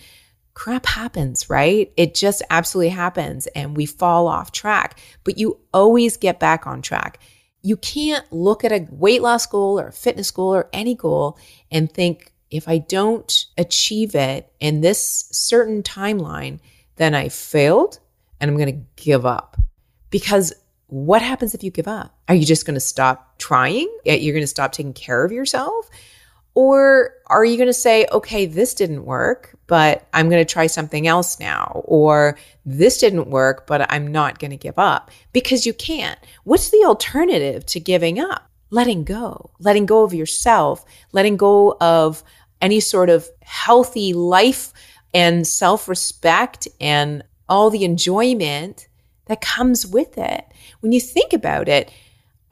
crap 0.59 0.85
happens, 0.85 1.49
right? 1.49 1.91
It 1.95 2.13
just 2.13 2.41
absolutely 2.49 2.89
happens 2.89 3.47
and 3.47 3.77
we 3.77 3.85
fall 3.85 4.27
off 4.27 4.51
track, 4.51 4.99
but 5.23 5.37
you 5.37 5.59
always 5.73 6.17
get 6.17 6.39
back 6.39 6.67
on 6.67 6.81
track 6.81 7.19
you 7.61 7.77
can't 7.77 8.31
look 8.31 8.63
at 8.63 8.71
a 8.71 8.87
weight 8.89 9.21
loss 9.21 9.45
goal 9.45 9.79
or 9.79 9.87
a 9.87 9.93
fitness 9.93 10.31
goal 10.31 10.55
or 10.55 10.69
any 10.73 10.95
goal 10.95 11.37
and 11.71 11.91
think, 11.91 12.33
if 12.49 12.67
I 12.67 12.79
don't 12.79 13.45
achieve 13.57 14.15
it 14.15 14.51
in 14.59 14.81
this 14.81 15.29
certain 15.31 15.83
timeline, 15.83 16.59
then 16.95 17.13
I 17.13 17.29
failed 17.29 17.99
and 18.39 18.49
I'm 18.49 18.57
going 18.57 18.73
to 18.73 19.03
give 19.03 19.25
up. 19.25 19.57
Because 20.09 20.53
what 20.87 21.21
happens 21.21 21.53
if 21.53 21.63
you 21.63 21.69
give 21.69 21.87
up? 21.87 22.17
Are 22.27 22.33
you 22.33 22.45
just 22.45 22.65
going 22.65 22.73
to 22.75 22.79
stop 22.79 23.37
trying? 23.37 23.87
You're 24.03 24.33
going 24.33 24.41
to 24.41 24.47
stop 24.47 24.71
taking 24.71 24.93
care 24.93 25.23
of 25.23 25.31
yourself? 25.31 25.89
Or 26.59 27.13
are 27.27 27.45
you 27.45 27.55
going 27.55 27.67
to 27.67 27.73
say, 27.73 28.05
okay, 28.11 28.45
this 28.45 28.73
didn't 28.73 29.05
work, 29.05 29.55
but 29.65 30.05
I'm 30.11 30.27
going 30.27 30.45
to 30.45 30.53
try 30.53 30.67
something 30.67 31.07
else 31.07 31.39
now? 31.39 31.83
Or 31.85 32.37
this 32.65 32.97
didn't 32.97 33.29
work, 33.29 33.65
but 33.65 33.89
I'm 33.89 34.07
not 34.11 34.39
going 34.39 34.51
to 34.51 34.57
give 34.57 34.77
up? 34.77 35.09
Because 35.31 35.65
you 35.65 35.73
can't. 35.73 36.19
What's 36.43 36.67
the 36.67 36.83
alternative 36.83 37.65
to 37.67 37.79
giving 37.79 38.19
up? 38.19 38.45
Letting 38.71 39.05
go, 39.05 39.51
letting 39.61 39.85
go 39.85 40.03
of 40.03 40.13
yourself, 40.13 40.83
letting 41.13 41.37
go 41.37 41.77
of 41.79 42.25
any 42.59 42.81
sort 42.81 43.09
of 43.09 43.29
healthy 43.41 44.11
life 44.11 44.73
and 45.13 45.47
self 45.47 45.87
respect 45.87 46.67
and 46.81 47.23
all 47.47 47.69
the 47.69 47.85
enjoyment 47.85 48.89
that 49.27 49.39
comes 49.39 49.87
with 49.87 50.17
it. 50.17 50.43
When 50.81 50.91
you 50.91 50.99
think 50.99 51.31
about 51.31 51.69
it, 51.69 51.89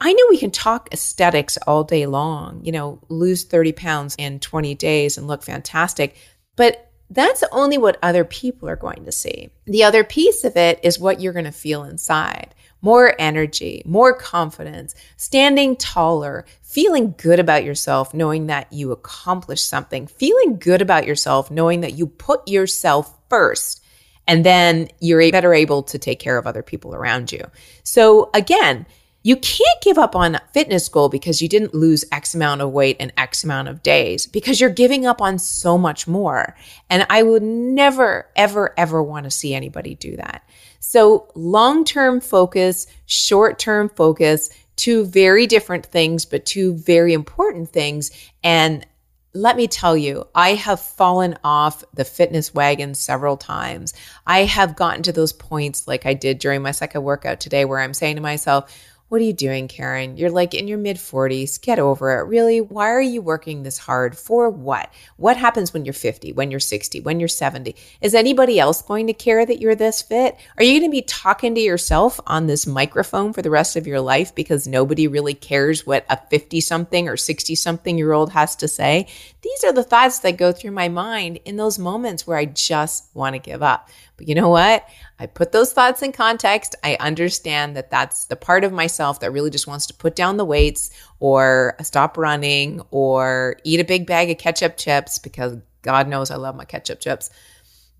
I 0.00 0.12
know 0.12 0.24
we 0.30 0.38
can 0.38 0.50
talk 0.50 0.88
aesthetics 0.92 1.56
all 1.66 1.84
day 1.84 2.06
long, 2.06 2.64
you 2.64 2.72
know, 2.72 3.00
lose 3.08 3.44
30 3.44 3.72
pounds 3.72 4.14
in 4.18 4.38
20 4.38 4.74
days 4.76 5.18
and 5.18 5.26
look 5.26 5.42
fantastic, 5.42 6.16
but 6.56 6.90
that's 7.10 7.42
only 7.52 7.78
what 7.78 7.98
other 8.02 8.24
people 8.24 8.68
are 8.68 8.76
going 8.76 9.04
to 9.06 9.12
see. 9.12 9.50
The 9.64 9.84
other 9.84 10.04
piece 10.04 10.44
of 10.44 10.56
it 10.56 10.78
is 10.82 10.98
what 10.98 11.20
you're 11.20 11.32
going 11.32 11.46
to 11.46 11.52
feel 11.52 11.84
inside 11.84 12.54
more 12.80 13.14
energy, 13.18 13.82
more 13.84 14.14
confidence, 14.14 14.94
standing 15.16 15.76
taller, 15.76 16.44
feeling 16.62 17.14
good 17.18 17.40
about 17.40 17.64
yourself, 17.64 18.14
knowing 18.14 18.46
that 18.46 18.72
you 18.72 18.92
accomplished 18.92 19.68
something, 19.68 20.06
feeling 20.06 20.58
good 20.58 20.80
about 20.80 21.06
yourself, 21.06 21.50
knowing 21.50 21.80
that 21.80 21.94
you 21.94 22.06
put 22.06 22.46
yourself 22.46 23.18
first. 23.28 23.82
And 24.26 24.44
then 24.44 24.88
you're 25.00 25.30
better 25.32 25.54
able 25.54 25.82
to 25.84 25.98
take 25.98 26.20
care 26.20 26.36
of 26.36 26.46
other 26.46 26.62
people 26.62 26.94
around 26.94 27.32
you. 27.32 27.42
So, 27.82 28.30
again, 28.34 28.86
You 29.28 29.36
can't 29.36 29.82
give 29.82 29.98
up 29.98 30.16
on 30.16 30.36
a 30.36 30.42
fitness 30.54 30.88
goal 30.88 31.10
because 31.10 31.42
you 31.42 31.50
didn't 31.50 31.74
lose 31.74 32.02
X 32.10 32.34
amount 32.34 32.62
of 32.62 32.70
weight 32.70 32.96
in 32.96 33.12
X 33.18 33.44
amount 33.44 33.68
of 33.68 33.82
days 33.82 34.26
because 34.26 34.58
you're 34.58 34.70
giving 34.70 35.04
up 35.04 35.20
on 35.20 35.38
so 35.38 35.76
much 35.76 36.08
more. 36.08 36.56
And 36.88 37.06
I 37.10 37.22
would 37.22 37.42
never, 37.42 38.30
ever, 38.36 38.72
ever 38.78 39.02
want 39.02 39.24
to 39.24 39.30
see 39.30 39.52
anybody 39.54 39.96
do 39.96 40.16
that. 40.16 40.48
So 40.80 41.30
long 41.34 41.84
term 41.84 42.22
focus, 42.22 42.86
short 43.04 43.58
term 43.58 43.90
focus, 43.90 44.48
two 44.76 45.04
very 45.04 45.46
different 45.46 45.84
things, 45.84 46.24
but 46.24 46.46
two 46.46 46.72
very 46.78 47.12
important 47.12 47.68
things. 47.68 48.10
And 48.42 48.86
let 49.34 49.58
me 49.58 49.68
tell 49.68 49.94
you, 49.94 50.26
I 50.34 50.54
have 50.54 50.80
fallen 50.80 51.36
off 51.44 51.84
the 51.92 52.06
fitness 52.06 52.54
wagon 52.54 52.94
several 52.94 53.36
times. 53.36 53.92
I 54.26 54.44
have 54.44 54.74
gotten 54.74 55.02
to 55.02 55.12
those 55.12 55.34
points 55.34 55.86
like 55.86 56.06
I 56.06 56.14
did 56.14 56.38
during 56.38 56.62
my 56.62 56.70
second 56.70 57.02
workout 57.02 57.40
today 57.40 57.66
where 57.66 57.80
I'm 57.80 57.92
saying 57.92 58.16
to 58.16 58.22
myself, 58.22 58.72
what 59.08 59.22
are 59.22 59.24
you 59.24 59.32
doing, 59.32 59.68
Karen? 59.68 60.18
You're 60.18 60.30
like 60.30 60.52
in 60.52 60.68
your 60.68 60.76
mid 60.76 60.98
40s. 60.98 61.60
Get 61.60 61.78
over 61.78 62.18
it. 62.18 62.24
Really? 62.24 62.60
Why 62.60 62.90
are 62.90 63.00
you 63.00 63.22
working 63.22 63.62
this 63.62 63.78
hard? 63.78 64.18
For 64.18 64.50
what? 64.50 64.92
What 65.16 65.38
happens 65.38 65.72
when 65.72 65.86
you're 65.86 65.94
50, 65.94 66.32
when 66.34 66.50
you're 66.50 66.60
60, 66.60 67.00
when 67.00 67.18
you're 67.18 67.28
70? 67.28 67.74
Is 68.02 68.14
anybody 68.14 68.60
else 68.60 68.82
going 68.82 69.06
to 69.06 69.14
care 69.14 69.46
that 69.46 69.60
you're 69.60 69.74
this 69.74 70.02
fit? 70.02 70.36
Are 70.58 70.62
you 70.62 70.78
going 70.78 70.90
to 70.90 70.94
be 70.94 71.02
talking 71.02 71.54
to 71.54 71.60
yourself 71.60 72.20
on 72.26 72.46
this 72.46 72.66
microphone 72.66 73.32
for 73.32 73.40
the 73.40 73.50
rest 73.50 73.76
of 73.76 73.86
your 73.86 74.00
life 74.00 74.34
because 74.34 74.68
nobody 74.68 75.08
really 75.08 75.34
cares 75.34 75.86
what 75.86 76.04
a 76.10 76.18
50 76.28 76.60
something 76.60 77.08
or 77.08 77.16
60 77.16 77.54
something 77.54 77.96
year 77.96 78.12
old 78.12 78.32
has 78.32 78.56
to 78.56 78.68
say? 78.68 79.06
These 79.40 79.64
are 79.64 79.72
the 79.72 79.84
thoughts 79.84 80.18
that 80.20 80.36
go 80.36 80.52
through 80.52 80.72
my 80.72 80.88
mind 80.88 81.38
in 81.46 81.56
those 81.56 81.78
moments 81.78 82.26
where 82.26 82.36
I 82.36 82.44
just 82.44 83.08
want 83.14 83.34
to 83.34 83.38
give 83.38 83.62
up. 83.62 83.88
But 84.18 84.28
you 84.28 84.34
know 84.34 84.48
what? 84.50 84.86
I 85.18 85.26
put 85.26 85.52
those 85.52 85.72
thoughts 85.72 86.02
in 86.02 86.12
context. 86.12 86.74
I 86.84 86.96
understand 87.00 87.76
that 87.76 87.90
that's 87.90 88.26
the 88.26 88.36
part 88.36 88.64
of 88.64 88.72
myself 88.72 89.20
that 89.20 89.32
really 89.32 89.48
just 89.48 89.66
wants 89.66 89.86
to 89.86 89.94
put 89.94 90.14
down 90.14 90.36
the 90.36 90.44
weights 90.44 90.90
or 91.20 91.76
stop 91.80 92.18
running 92.18 92.82
or 92.90 93.56
eat 93.64 93.80
a 93.80 93.84
big 93.84 94.06
bag 94.06 94.28
of 94.30 94.36
ketchup 94.36 94.76
chips 94.76 95.18
because 95.18 95.56
God 95.82 96.08
knows 96.08 96.30
I 96.30 96.36
love 96.36 96.56
my 96.56 96.64
ketchup 96.64 97.00
chips. 97.00 97.30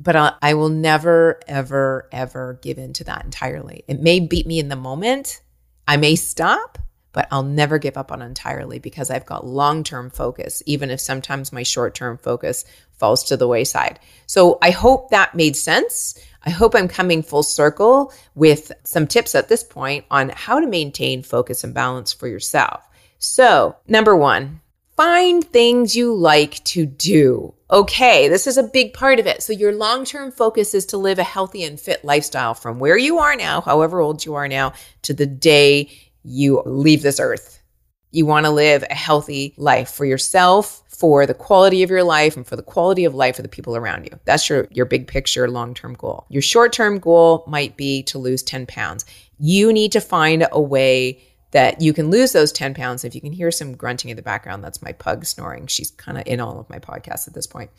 But 0.00 0.16
I, 0.16 0.34
I 0.42 0.54
will 0.54 0.68
never, 0.68 1.40
ever, 1.48 2.08
ever 2.12 2.58
give 2.62 2.78
in 2.78 2.92
to 2.94 3.04
that 3.04 3.24
entirely. 3.24 3.84
It 3.88 4.00
may 4.00 4.20
beat 4.20 4.46
me 4.46 4.58
in 4.58 4.68
the 4.68 4.76
moment. 4.76 5.40
I 5.86 5.96
may 5.96 6.16
stop, 6.16 6.78
but 7.18 7.26
I'll 7.32 7.42
never 7.42 7.80
give 7.80 7.96
up 7.96 8.12
on 8.12 8.22
entirely 8.22 8.78
because 8.78 9.10
I've 9.10 9.26
got 9.26 9.44
long 9.44 9.82
term 9.82 10.08
focus, 10.08 10.62
even 10.66 10.88
if 10.88 11.00
sometimes 11.00 11.52
my 11.52 11.64
short 11.64 11.96
term 11.96 12.16
focus 12.16 12.64
falls 12.92 13.24
to 13.24 13.36
the 13.36 13.48
wayside. 13.48 13.98
So 14.26 14.56
I 14.62 14.70
hope 14.70 15.10
that 15.10 15.34
made 15.34 15.56
sense. 15.56 16.16
I 16.44 16.50
hope 16.50 16.76
I'm 16.76 16.86
coming 16.86 17.24
full 17.24 17.42
circle 17.42 18.12
with 18.36 18.70
some 18.84 19.08
tips 19.08 19.34
at 19.34 19.48
this 19.48 19.64
point 19.64 20.04
on 20.12 20.28
how 20.28 20.60
to 20.60 20.68
maintain 20.68 21.24
focus 21.24 21.64
and 21.64 21.74
balance 21.74 22.12
for 22.12 22.28
yourself. 22.28 22.88
So, 23.18 23.74
number 23.88 24.14
one, 24.14 24.60
find 24.96 25.44
things 25.44 25.96
you 25.96 26.14
like 26.14 26.62
to 26.66 26.86
do. 26.86 27.52
Okay, 27.68 28.28
this 28.28 28.46
is 28.46 28.58
a 28.58 28.62
big 28.62 28.94
part 28.94 29.18
of 29.18 29.26
it. 29.26 29.42
So, 29.42 29.52
your 29.52 29.72
long 29.72 30.04
term 30.04 30.30
focus 30.30 30.72
is 30.72 30.86
to 30.86 30.98
live 30.98 31.18
a 31.18 31.24
healthy 31.24 31.64
and 31.64 31.80
fit 31.80 32.04
lifestyle 32.04 32.54
from 32.54 32.78
where 32.78 32.96
you 32.96 33.18
are 33.18 33.34
now, 33.34 33.60
however 33.60 34.00
old 34.00 34.24
you 34.24 34.36
are 34.36 34.46
now, 34.46 34.74
to 35.02 35.14
the 35.14 35.26
day 35.26 36.07
you 36.22 36.62
leave 36.64 37.02
this 37.02 37.20
earth. 37.20 37.62
You 38.10 38.24
want 38.24 38.46
to 38.46 38.50
live 38.50 38.84
a 38.88 38.94
healthy 38.94 39.54
life 39.58 39.90
for 39.90 40.06
yourself, 40.06 40.82
for 40.88 41.26
the 41.26 41.34
quality 41.34 41.82
of 41.82 41.90
your 41.90 42.04
life, 42.04 42.36
and 42.36 42.46
for 42.46 42.56
the 42.56 42.62
quality 42.62 43.04
of 43.04 43.14
life 43.14 43.38
of 43.38 43.42
the 43.42 43.50
people 43.50 43.76
around 43.76 44.04
you. 44.04 44.18
That's 44.24 44.48
your, 44.48 44.66
your 44.70 44.86
big 44.86 45.06
picture, 45.06 45.48
long 45.48 45.74
term 45.74 45.94
goal. 45.94 46.26
Your 46.30 46.42
short 46.42 46.72
term 46.72 46.98
goal 46.98 47.44
might 47.46 47.76
be 47.76 48.02
to 48.04 48.18
lose 48.18 48.42
10 48.42 48.66
pounds. 48.66 49.04
You 49.38 49.72
need 49.72 49.92
to 49.92 50.00
find 50.00 50.46
a 50.50 50.60
way 50.60 51.22
that 51.50 51.80
you 51.80 51.92
can 51.92 52.10
lose 52.10 52.32
those 52.32 52.52
10 52.52 52.74
pounds. 52.74 53.04
If 53.04 53.14
you 53.14 53.20
can 53.20 53.32
hear 53.32 53.50
some 53.50 53.74
grunting 53.74 54.10
in 54.10 54.16
the 54.16 54.22
background, 54.22 54.62
that's 54.62 54.82
my 54.82 54.92
pug 54.92 55.24
snoring. 55.24 55.66
She's 55.66 55.90
kind 55.90 56.18
of 56.18 56.26
in 56.26 56.40
all 56.40 56.58
of 56.58 56.68
my 56.68 56.78
podcasts 56.78 57.26
at 57.26 57.34
this 57.34 57.46
point. 57.46 57.70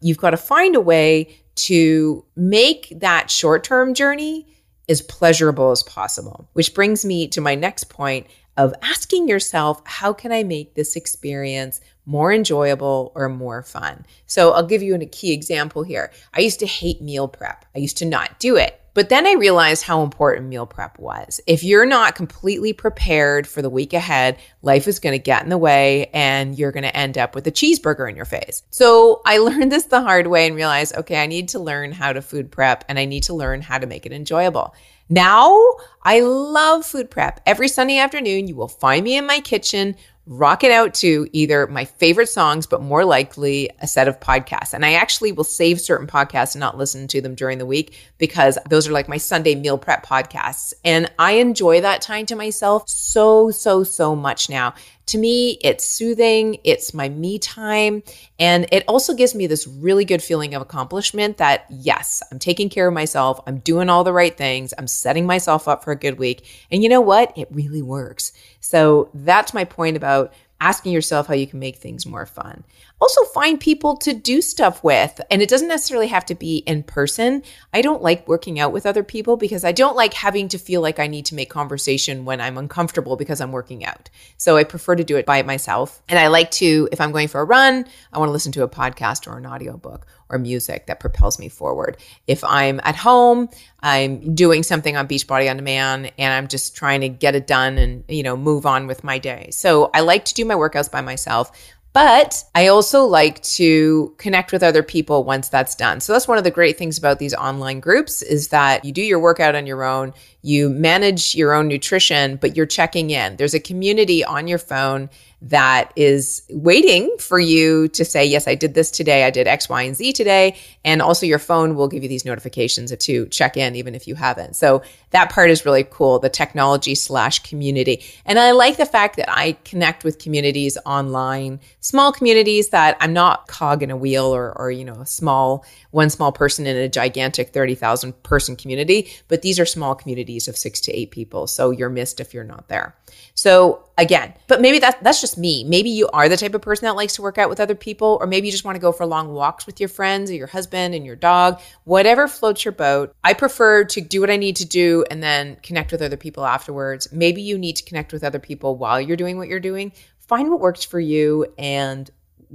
You've 0.00 0.18
got 0.18 0.30
to 0.30 0.36
find 0.36 0.76
a 0.76 0.80
way 0.80 1.36
to 1.56 2.24
make 2.36 2.92
that 3.00 3.30
short 3.30 3.64
term 3.64 3.94
journey 3.94 4.46
as 4.88 5.02
pleasurable 5.02 5.70
as 5.70 5.82
possible. 5.82 6.48
Which 6.52 6.74
brings 6.74 7.04
me 7.04 7.28
to 7.28 7.40
my 7.40 7.54
next 7.54 7.84
point 7.84 8.26
of 8.58 8.74
asking 8.82 9.28
yourself, 9.28 9.80
how 9.86 10.12
can 10.12 10.32
I 10.32 10.42
make 10.42 10.74
this 10.74 10.96
experience 10.96 11.80
more 12.04 12.32
enjoyable 12.32 13.12
or 13.14 13.28
more 13.28 13.62
fun? 13.62 14.04
So 14.26 14.50
I'll 14.50 14.66
give 14.66 14.82
you 14.82 14.96
a 14.96 15.06
key 15.06 15.32
example 15.32 15.84
here. 15.84 16.10
I 16.34 16.40
used 16.40 16.58
to 16.60 16.66
hate 16.66 17.00
meal 17.00 17.28
prep. 17.28 17.64
I 17.74 17.78
used 17.78 17.98
to 17.98 18.04
not 18.04 18.40
do 18.40 18.56
it. 18.56 18.78
But 18.94 19.10
then 19.10 19.28
I 19.28 19.34
realized 19.34 19.84
how 19.84 20.02
important 20.02 20.48
meal 20.48 20.66
prep 20.66 20.98
was. 20.98 21.40
If 21.46 21.62
you're 21.62 21.86
not 21.86 22.16
completely 22.16 22.72
prepared 22.72 23.46
for 23.46 23.62
the 23.62 23.70
week 23.70 23.92
ahead, 23.92 24.38
life 24.60 24.88
is 24.88 24.98
going 24.98 25.12
to 25.12 25.22
get 25.22 25.44
in 25.44 25.50
the 25.50 25.58
way 25.58 26.06
and 26.12 26.58
you're 26.58 26.72
going 26.72 26.82
to 26.82 26.96
end 26.96 27.16
up 27.16 27.36
with 27.36 27.46
a 27.46 27.52
cheeseburger 27.52 28.10
in 28.10 28.16
your 28.16 28.24
face. 28.24 28.64
So 28.70 29.22
I 29.24 29.38
learned 29.38 29.70
this 29.70 29.84
the 29.84 30.02
hard 30.02 30.26
way 30.26 30.48
and 30.48 30.56
realized, 30.56 30.96
okay, 30.96 31.22
I 31.22 31.26
need 31.26 31.50
to 31.50 31.60
learn 31.60 31.92
how 31.92 32.12
to 32.12 32.20
food 32.20 32.50
prep 32.50 32.84
and 32.88 32.98
I 32.98 33.04
need 33.04 33.22
to 33.24 33.34
learn 33.34 33.62
how 33.62 33.78
to 33.78 33.86
make 33.86 34.04
it 34.04 34.10
enjoyable. 34.10 34.74
Now 35.08 35.56
I 36.02 36.20
love 36.20 36.84
food 36.84 37.10
prep. 37.10 37.40
Every 37.46 37.68
Sunday 37.68 37.98
afternoon, 37.98 38.48
you 38.48 38.56
will 38.56 38.68
find 38.68 39.04
me 39.04 39.16
in 39.16 39.26
my 39.26 39.40
kitchen 39.40 39.96
rock 40.28 40.62
it 40.62 40.70
out 40.70 40.92
to 40.92 41.26
either 41.32 41.66
my 41.66 41.86
favorite 41.86 42.28
songs, 42.28 42.66
but 42.66 42.82
more 42.82 43.04
likely 43.04 43.70
a 43.80 43.86
set 43.86 44.08
of 44.08 44.20
podcasts. 44.20 44.74
And 44.74 44.84
I 44.84 44.92
actually 44.92 45.32
will 45.32 45.44
save 45.44 45.80
certain 45.80 46.06
podcasts 46.06 46.54
and 46.54 46.60
not 46.60 46.76
listen 46.76 47.08
to 47.08 47.20
them 47.20 47.34
during 47.34 47.58
the 47.58 47.66
week 47.66 47.96
because 48.18 48.58
those 48.68 48.86
are 48.86 48.92
like 48.92 49.08
my 49.08 49.16
Sunday 49.16 49.54
meal 49.54 49.78
prep 49.78 50.04
podcasts. 50.04 50.74
And 50.84 51.10
I 51.18 51.32
enjoy 51.32 51.80
that 51.80 52.02
time 52.02 52.26
to 52.26 52.36
myself 52.36 52.84
so, 52.86 53.50
so, 53.50 53.82
so 53.82 54.14
much 54.14 54.50
now. 54.50 54.74
To 55.08 55.18
me, 55.18 55.58
it's 55.62 55.86
soothing, 55.86 56.58
it's 56.64 56.92
my 56.92 57.08
me 57.08 57.38
time, 57.38 58.02
and 58.38 58.66
it 58.70 58.84
also 58.86 59.14
gives 59.14 59.34
me 59.34 59.46
this 59.46 59.66
really 59.66 60.04
good 60.04 60.22
feeling 60.22 60.54
of 60.54 60.60
accomplishment 60.60 61.38
that 61.38 61.64
yes, 61.70 62.22
I'm 62.30 62.38
taking 62.38 62.68
care 62.68 62.86
of 62.86 62.92
myself, 62.92 63.40
I'm 63.46 63.58
doing 63.60 63.88
all 63.88 64.04
the 64.04 64.12
right 64.12 64.36
things, 64.36 64.74
I'm 64.76 64.86
setting 64.86 65.24
myself 65.24 65.66
up 65.66 65.82
for 65.82 65.92
a 65.92 65.96
good 65.96 66.18
week. 66.18 66.44
And 66.70 66.82
you 66.82 66.90
know 66.90 67.00
what? 67.00 67.36
It 67.38 67.48
really 67.50 67.80
works. 67.80 68.32
So 68.60 69.08
that's 69.14 69.54
my 69.54 69.64
point 69.64 69.96
about 69.96 70.34
asking 70.60 70.92
yourself 70.92 71.26
how 71.26 71.34
you 71.34 71.46
can 71.46 71.58
make 71.58 71.76
things 71.76 72.04
more 72.04 72.26
fun. 72.26 72.64
Also, 73.00 73.24
find 73.26 73.60
people 73.60 73.96
to 73.98 74.12
do 74.12 74.42
stuff 74.42 74.82
with. 74.82 75.20
And 75.30 75.40
it 75.40 75.48
doesn't 75.48 75.68
necessarily 75.68 76.08
have 76.08 76.26
to 76.26 76.34
be 76.34 76.58
in 76.58 76.82
person. 76.82 77.42
I 77.72 77.80
don't 77.80 78.02
like 78.02 78.26
working 78.26 78.58
out 78.58 78.72
with 78.72 78.86
other 78.86 79.04
people 79.04 79.36
because 79.36 79.64
I 79.64 79.72
don't 79.72 79.96
like 79.96 80.14
having 80.14 80.48
to 80.48 80.58
feel 80.58 80.80
like 80.80 80.98
I 80.98 81.06
need 81.06 81.26
to 81.26 81.34
make 81.34 81.50
conversation 81.50 82.24
when 82.24 82.40
I'm 82.40 82.58
uncomfortable 82.58 83.16
because 83.16 83.40
I'm 83.40 83.52
working 83.52 83.84
out. 83.84 84.10
So 84.36 84.56
I 84.56 84.64
prefer 84.64 84.96
to 84.96 85.04
do 85.04 85.16
it 85.16 85.26
by 85.26 85.42
myself. 85.42 86.02
And 86.08 86.18
I 86.18 86.26
like 86.26 86.50
to, 86.52 86.88
if 86.90 87.00
I'm 87.00 87.12
going 87.12 87.28
for 87.28 87.40
a 87.40 87.44
run, 87.44 87.86
I 88.12 88.18
want 88.18 88.28
to 88.28 88.32
listen 88.32 88.52
to 88.52 88.62
a 88.64 88.68
podcast 88.68 89.26
or 89.26 89.38
an 89.38 89.46
audiobook 89.46 90.06
or 90.30 90.38
music 90.38 90.86
that 90.86 91.00
propels 91.00 91.38
me 91.38 91.48
forward. 91.48 91.96
If 92.26 92.44
I'm 92.44 92.80
at 92.84 92.96
home, 92.96 93.48
I'm 93.80 94.34
doing 94.34 94.62
something 94.62 94.96
on 94.96 95.08
Beachbody 95.08 95.48
on 95.48 95.56
Demand 95.56 96.12
and 96.18 96.34
I'm 96.34 96.48
just 96.48 96.76
trying 96.76 97.00
to 97.02 97.08
get 97.08 97.34
it 97.34 97.46
done 97.46 97.78
and, 97.78 98.04
you 98.08 98.22
know, 98.22 98.36
move 98.36 98.66
on 98.66 98.86
with 98.86 99.04
my 99.04 99.18
day. 99.18 99.48
So 99.52 99.90
I 99.94 100.00
like 100.00 100.24
to 100.26 100.34
do 100.34 100.44
my 100.44 100.54
workouts 100.54 100.90
by 100.90 101.00
myself. 101.00 101.50
But 101.92 102.44
I 102.54 102.68
also 102.68 103.04
like 103.04 103.42
to 103.42 104.14
connect 104.18 104.52
with 104.52 104.62
other 104.62 104.82
people 104.82 105.24
once 105.24 105.48
that's 105.48 105.74
done. 105.74 106.00
So 106.00 106.12
that's 106.12 106.28
one 106.28 106.38
of 106.38 106.44
the 106.44 106.50
great 106.50 106.76
things 106.76 106.98
about 106.98 107.18
these 107.18 107.34
online 107.34 107.80
groups 107.80 108.22
is 108.22 108.48
that 108.48 108.84
you 108.84 108.92
do 108.92 109.02
your 109.02 109.18
workout 109.18 109.54
on 109.54 109.66
your 109.66 109.82
own, 109.82 110.12
you 110.42 110.68
manage 110.68 111.34
your 111.34 111.54
own 111.54 111.66
nutrition, 111.66 112.36
but 112.36 112.56
you're 112.56 112.66
checking 112.66 113.10
in. 113.10 113.36
There's 113.36 113.54
a 113.54 113.60
community 113.60 114.22
on 114.22 114.46
your 114.46 114.58
phone 114.58 115.10
that 115.40 115.92
is 115.94 116.42
waiting 116.50 117.14
for 117.18 117.38
you 117.38 117.86
to 117.88 118.04
say, 118.04 118.24
Yes, 118.24 118.48
I 118.48 118.56
did 118.56 118.74
this 118.74 118.90
today. 118.90 119.24
I 119.24 119.30
did 119.30 119.46
X, 119.46 119.68
Y, 119.68 119.82
and 119.82 119.94
Z 119.94 120.12
today. 120.12 120.56
And 120.84 121.00
also, 121.00 121.26
your 121.26 121.38
phone 121.38 121.76
will 121.76 121.86
give 121.86 122.02
you 122.02 122.08
these 122.08 122.24
notifications 122.24 122.94
to 122.96 123.26
check 123.26 123.56
in, 123.56 123.76
even 123.76 123.94
if 123.94 124.08
you 124.08 124.16
haven't. 124.16 124.56
So, 124.56 124.82
that 125.10 125.30
part 125.30 125.50
is 125.50 125.64
really 125.64 125.84
cool 125.84 126.18
the 126.18 126.28
technology 126.28 126.94
slash 126.94 127.38
community. 127.40 128.04
And 128.26 128.38
I 128.38 128.50
like 128.50 128.76
the 128.76 128.86
fact 128.86 129.16
that 129.16 129.30
I 129.30 129.52
connect 129.64 130.04
with 130.04 130.18
communities 130.18 130.76
online, 130.84 131.60
small 131.80 132.12
communities 132.12 132.70
that 132.70 132.96
I'm 133.00 133.12
not 133.12 133.46
cog 133.46 133.82
in 133.82 133.90
a 133.90 133.96
wheel 133.96 134.26
or, 134.26 134.56
or 134.58 134.70
you 134.70 134.84
know, 134.84 135.00
a 135.00 135.06
small, 135.06 135.64
one 135.92 136.10
small 136.10 136.32
person 136.32 136.66
in 136.66 136.76
a 136.76 136.88
gigantic 136.88 137.50
30,000 137.50 138.22
person 138.22 138.56
community, 138.56 139.08
but 139.28 139.42
these 139.42 139.60
are 139.60 139.66
small 139.66 139.94
communities 139.94 140.48
of 140.48 140.56
six 140.56 140.80
to 140.80 140.92
eight 140.92 141.10
people. 141.12 141.46
So, 141.46 141.70
you're 141.70 141.90
missed 141.90 142.18
if 142.18 142.34
you're 142.34 142.44
not 142.44 142.68
there. 142.68 142.96
So, 143.34 143.84
again, 143.96 144.34
but 144.46 144.60
maybe 144.60 144.78
that, 144.80 145.02
that's 145.02 145.20
just 145.20 145.27
me. 145.36 145.64
Maybe 145.64 145.90
you 145.90 146.08
are 146.08 146.28
the 146.28 146.36
type 146.36 146.54
of 146.54 146.62
person 146.62 146.86
that 146.86 146.96
likes 146.96 147.16
to 147.16 147.22
work 147.22 147.36
out 147.36 147.50
with 147.50 147.60
other 147.60 147.74
people, 147.74 148.16
or 148.20 148.26
maybe 148.26 148.46
you 148.46 148.52
just 148.52 148.64
want 148.64 148.76
to 148.76 148.80
go 148.80 148.92
for 148.92 149.04
long 149.04 149.34
walks 149.34 149.66
with 149.66 149.80
your 149.80 149.88
friends 149.88 150.30
or 150.30 150.34
your 150.34 150.46
husband 150.46 150.94
and 150.94 151.04
your 151.04 151.16
dog, 151.16 151.60
whatever 151.84 152.28
floats 152.28 152.64
your 152.64 152.72
boat. 152.72 153.14
I 153.22 153.34
prefer 153.34 153.84
to 153.84 154.00
do 154.00 154.20
what 154.20 154.30
I 154.30 154.36
need 154.36 154.56
to 154.56 154.66
do 154.66 155.04
and 155.10 155.22
then 155.22 155.56
connect 155.62 155.92
with 155.92 156.00
other 156.00 156.16
people 156.16 156.46
afterwards. 156.46 157.12
Maybe 157.12 157.42
you 157.42 157.58
need 157.58 157.76
to 157.76 157.84
connect 157.84 158.12
with 158.12 158.24
other 158.24 158.38
people 158.38 158.76
while 158.76 159.00
you're 159.00 159.16
doing 159.16 159.36
what 159.36 159.48
you're 159.48 159.60
doing. 159.60 159.92
Find 160.20 160.50
what 160.50 160.60
works 160.60 160.84
for 160.84 161.00
you 161.00 161.46
and 161.58 162.10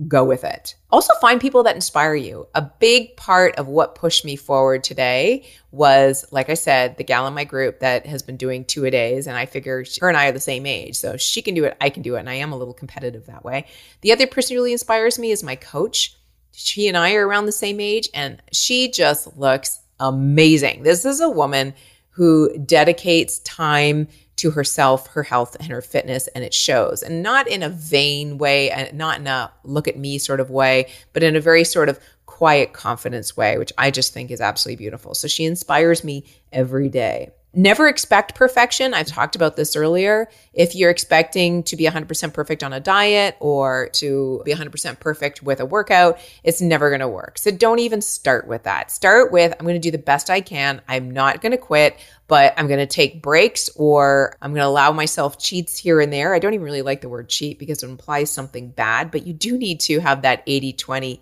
go 0.08 0.23
with 0.23 0.43
it. 0.43 0.75
Also, 0.91 1.13
find 1.21 1.39
people 1.39 1.63
that 1.63 1.75
inspire 1.75 2.15
you. 2.15 2.47
A 2.56 2.62
big 2.62 3.15
part 3.15 3.56
of 3.56 3.67
what 3.67 3.95
pushed 3.95 4.25
me 4.25 4.36
forward 4.36 4.84
today 4.84 5.45
was, 5.71 6.25
like 6.32 6.49
I 6.49 6.56
said, 6.56 6.97
the 6.97 7.03
gal 7.03 7.27
in 7.27 7.34
my 7.34 7.43
group 7.43 7.79
that 7.79 8.06
has 8.06 8.23
been 8.23 8.38
doing 8.38 8.65
two 8.65 8.86
a 8.86 8.91
days. 8.91 9.27
And 9.27 9.38
I 9.38 9.45
figure 9.45 9.84
her 10.01 10.08
and 10.08 10.17
I 10.17 10.27
are 10.27 10.32
the 10.32 10.39
same 10.39 10.65
age. 10.65 10.95
So 10.95 11.17
she 11.17 11.41
can 11.41 11.56
do 11.56 11.65
it, 11.65 11.77
I 11.79 11.89
can 11.89 12.03
do 12.03 12.15
it. 12.15 12.19
And 12.19 12.29
I 12.29 12.36
am 12.36 12.51
a 12.51 12.58
little 12.58 12.73
competitive 12.73 13.25
that 13.27 13.43
way. 13.43 13.67
The 14.01 14.12
other 14.12 14.27
person 14.27 14.56
who 14.56 14.62
really 14.62 14.73
inspires 14.73 15.19
me 15.19 15.32
is 15.32 15.43
my 15.43 15.56
coach. 15.56 16.17
She 16.51 16.88
and 16.88 16.95
I 16.95 17.13
are 17.15 17.27
around 17.27 17.47
the 17.47 17.51
same 17.51 17.79
age, 17.79 18.10
and 18.13 18.41
she 18.51 18.91
just 18.91 19.36
looks 19.36 19.79
amazing. 19.99 20.84
This 20.84 21.03
is 21.03 21.19
a 21.19 21.29
woman 21.29 21.73
who 22.12 22.56
dedicates 22.60 23.39
time 23.39 24.08
to 24.38 24.52
herself, 24.52 25.08
her 25.08 25.24
health, 25.24 25.56
and 25.60 25.69
her 25.69 25.82
fitness, 25.82 26.28
and 26.28 26.43
it 26.43 26.54
shows. 26.54 27.04
And 27.04 27.22
not 27.24 27.48
in 27.48 27.63
a 27.63 27.69
vain 27.69 28.38
way, 28.38 28.72
and 28.72 28.98
not 28.98 29.19
in 29.19 29.28
a 29.28 29.52
look 29.63 29.88
at 29.88 29.98
me 29.98 30.17
sort 30.17 30.39
of 30.39 30.50
way, 30.50 30.89
but 31.13 31.24
in 31.24 31.36
a 31.36 31.41
very 31.41 31.63
sort 31.63 31.89
of 31.89 32.00
quiet 32.26 32.74
confidence 32.74 33.38
way, 33.38 33.58
which 33.58 33.72
I 33.78 33.91
just 33.91 34.13
think 34.13 34.32
is 34.32 34.41
absolutely 34.41 34.84
beautiful. 34.84 35.13
So 35.13 35.28
she 35.28 35.46
inspires 35.46 36.04
me 36.04 36.26
every 36.52 36.89
day. 36.89 37.32
Never 37.56 37.88
expect 37.88 38.34
perfection. 38.34 38.96
I've 38.96 39.06
talked 39.06 39.36
about 39.36 39.56
this 39.56 39.76
earlier. 39.76 40.28
If 40.54 40.74
you're 40.74 40.89
expecting 40.89 41.62
to 41.63 41.76
be 41.76 41.86
100% 41.86 42.34
perfect 42.34 42.63
on 42.63 42.74
a 42.74 42.80
diet 42.80 43.38
or 43.39 43.89
to 43.94 44.42
be 44.44 44.52
100% 44.52 45.00
perfect 45.00 45.44
with 45.44 45.60
a 45.60 45.66
workout, 45.66 46.18
it's 46.44 46.62
never 46.62 46.89
going 46.89 47.02
to 47.02 47.08
work. 47.08 47.38
So 47.38 47.52
don't 47.52 47.78
even 47.78 48.02
start 48.02 48.48
with 48.48 48.63
that. 48.63 48.89
Start 48.89 49.32
with 49.32 49.54
I'm 49.54 49.68
going 49.68 49.80
to 49.80 49.80
do 49.80 49.92
the 49.92 50.00
best 50.00 50.32
I 50.32 50.42
can. 50.42 50.82
I'm 50.88 51.12
not 51.12 51.42
going 51.42 51.52
to 51.52 51.60
quit, 51.60 52.00
but 52.28 52.56
I'm 52.58 52.66
going 52.66 52.80
to 52.80 52.88
take 52.88 53.22
breaks 53.22 53.70
or 53.76 54.36
I'm 54.42 54.52
going 54.52 54.63
to 54.63 54.68
allow 54.68 54.92
myself 54.92 55.38
cheats 55.38 55.78
here 55.78 56.02
and 56.02 56.12
there. 56.12 56.34
I 56.34 56.39
don't 56.39 56.56
even 56.56 56.66
really 56.66 56.82
like 56.82 57.02
the 57.02 57.10
word 57.10 57.30
cheat 57.30 57.60
because 57.60 57.84
it 57.84 57.89
implies 57.89 58.32
something 58.32 58.72
bad, 58.72 59.12
but 59.12 59.28
you 59.28 59.34
do 59.34 59.60
need 59.60 59.80
to 59.82 60.00
have 60.00 60.24
that 60.24 60.42
80 60.48 60.74
20 60.74 61.22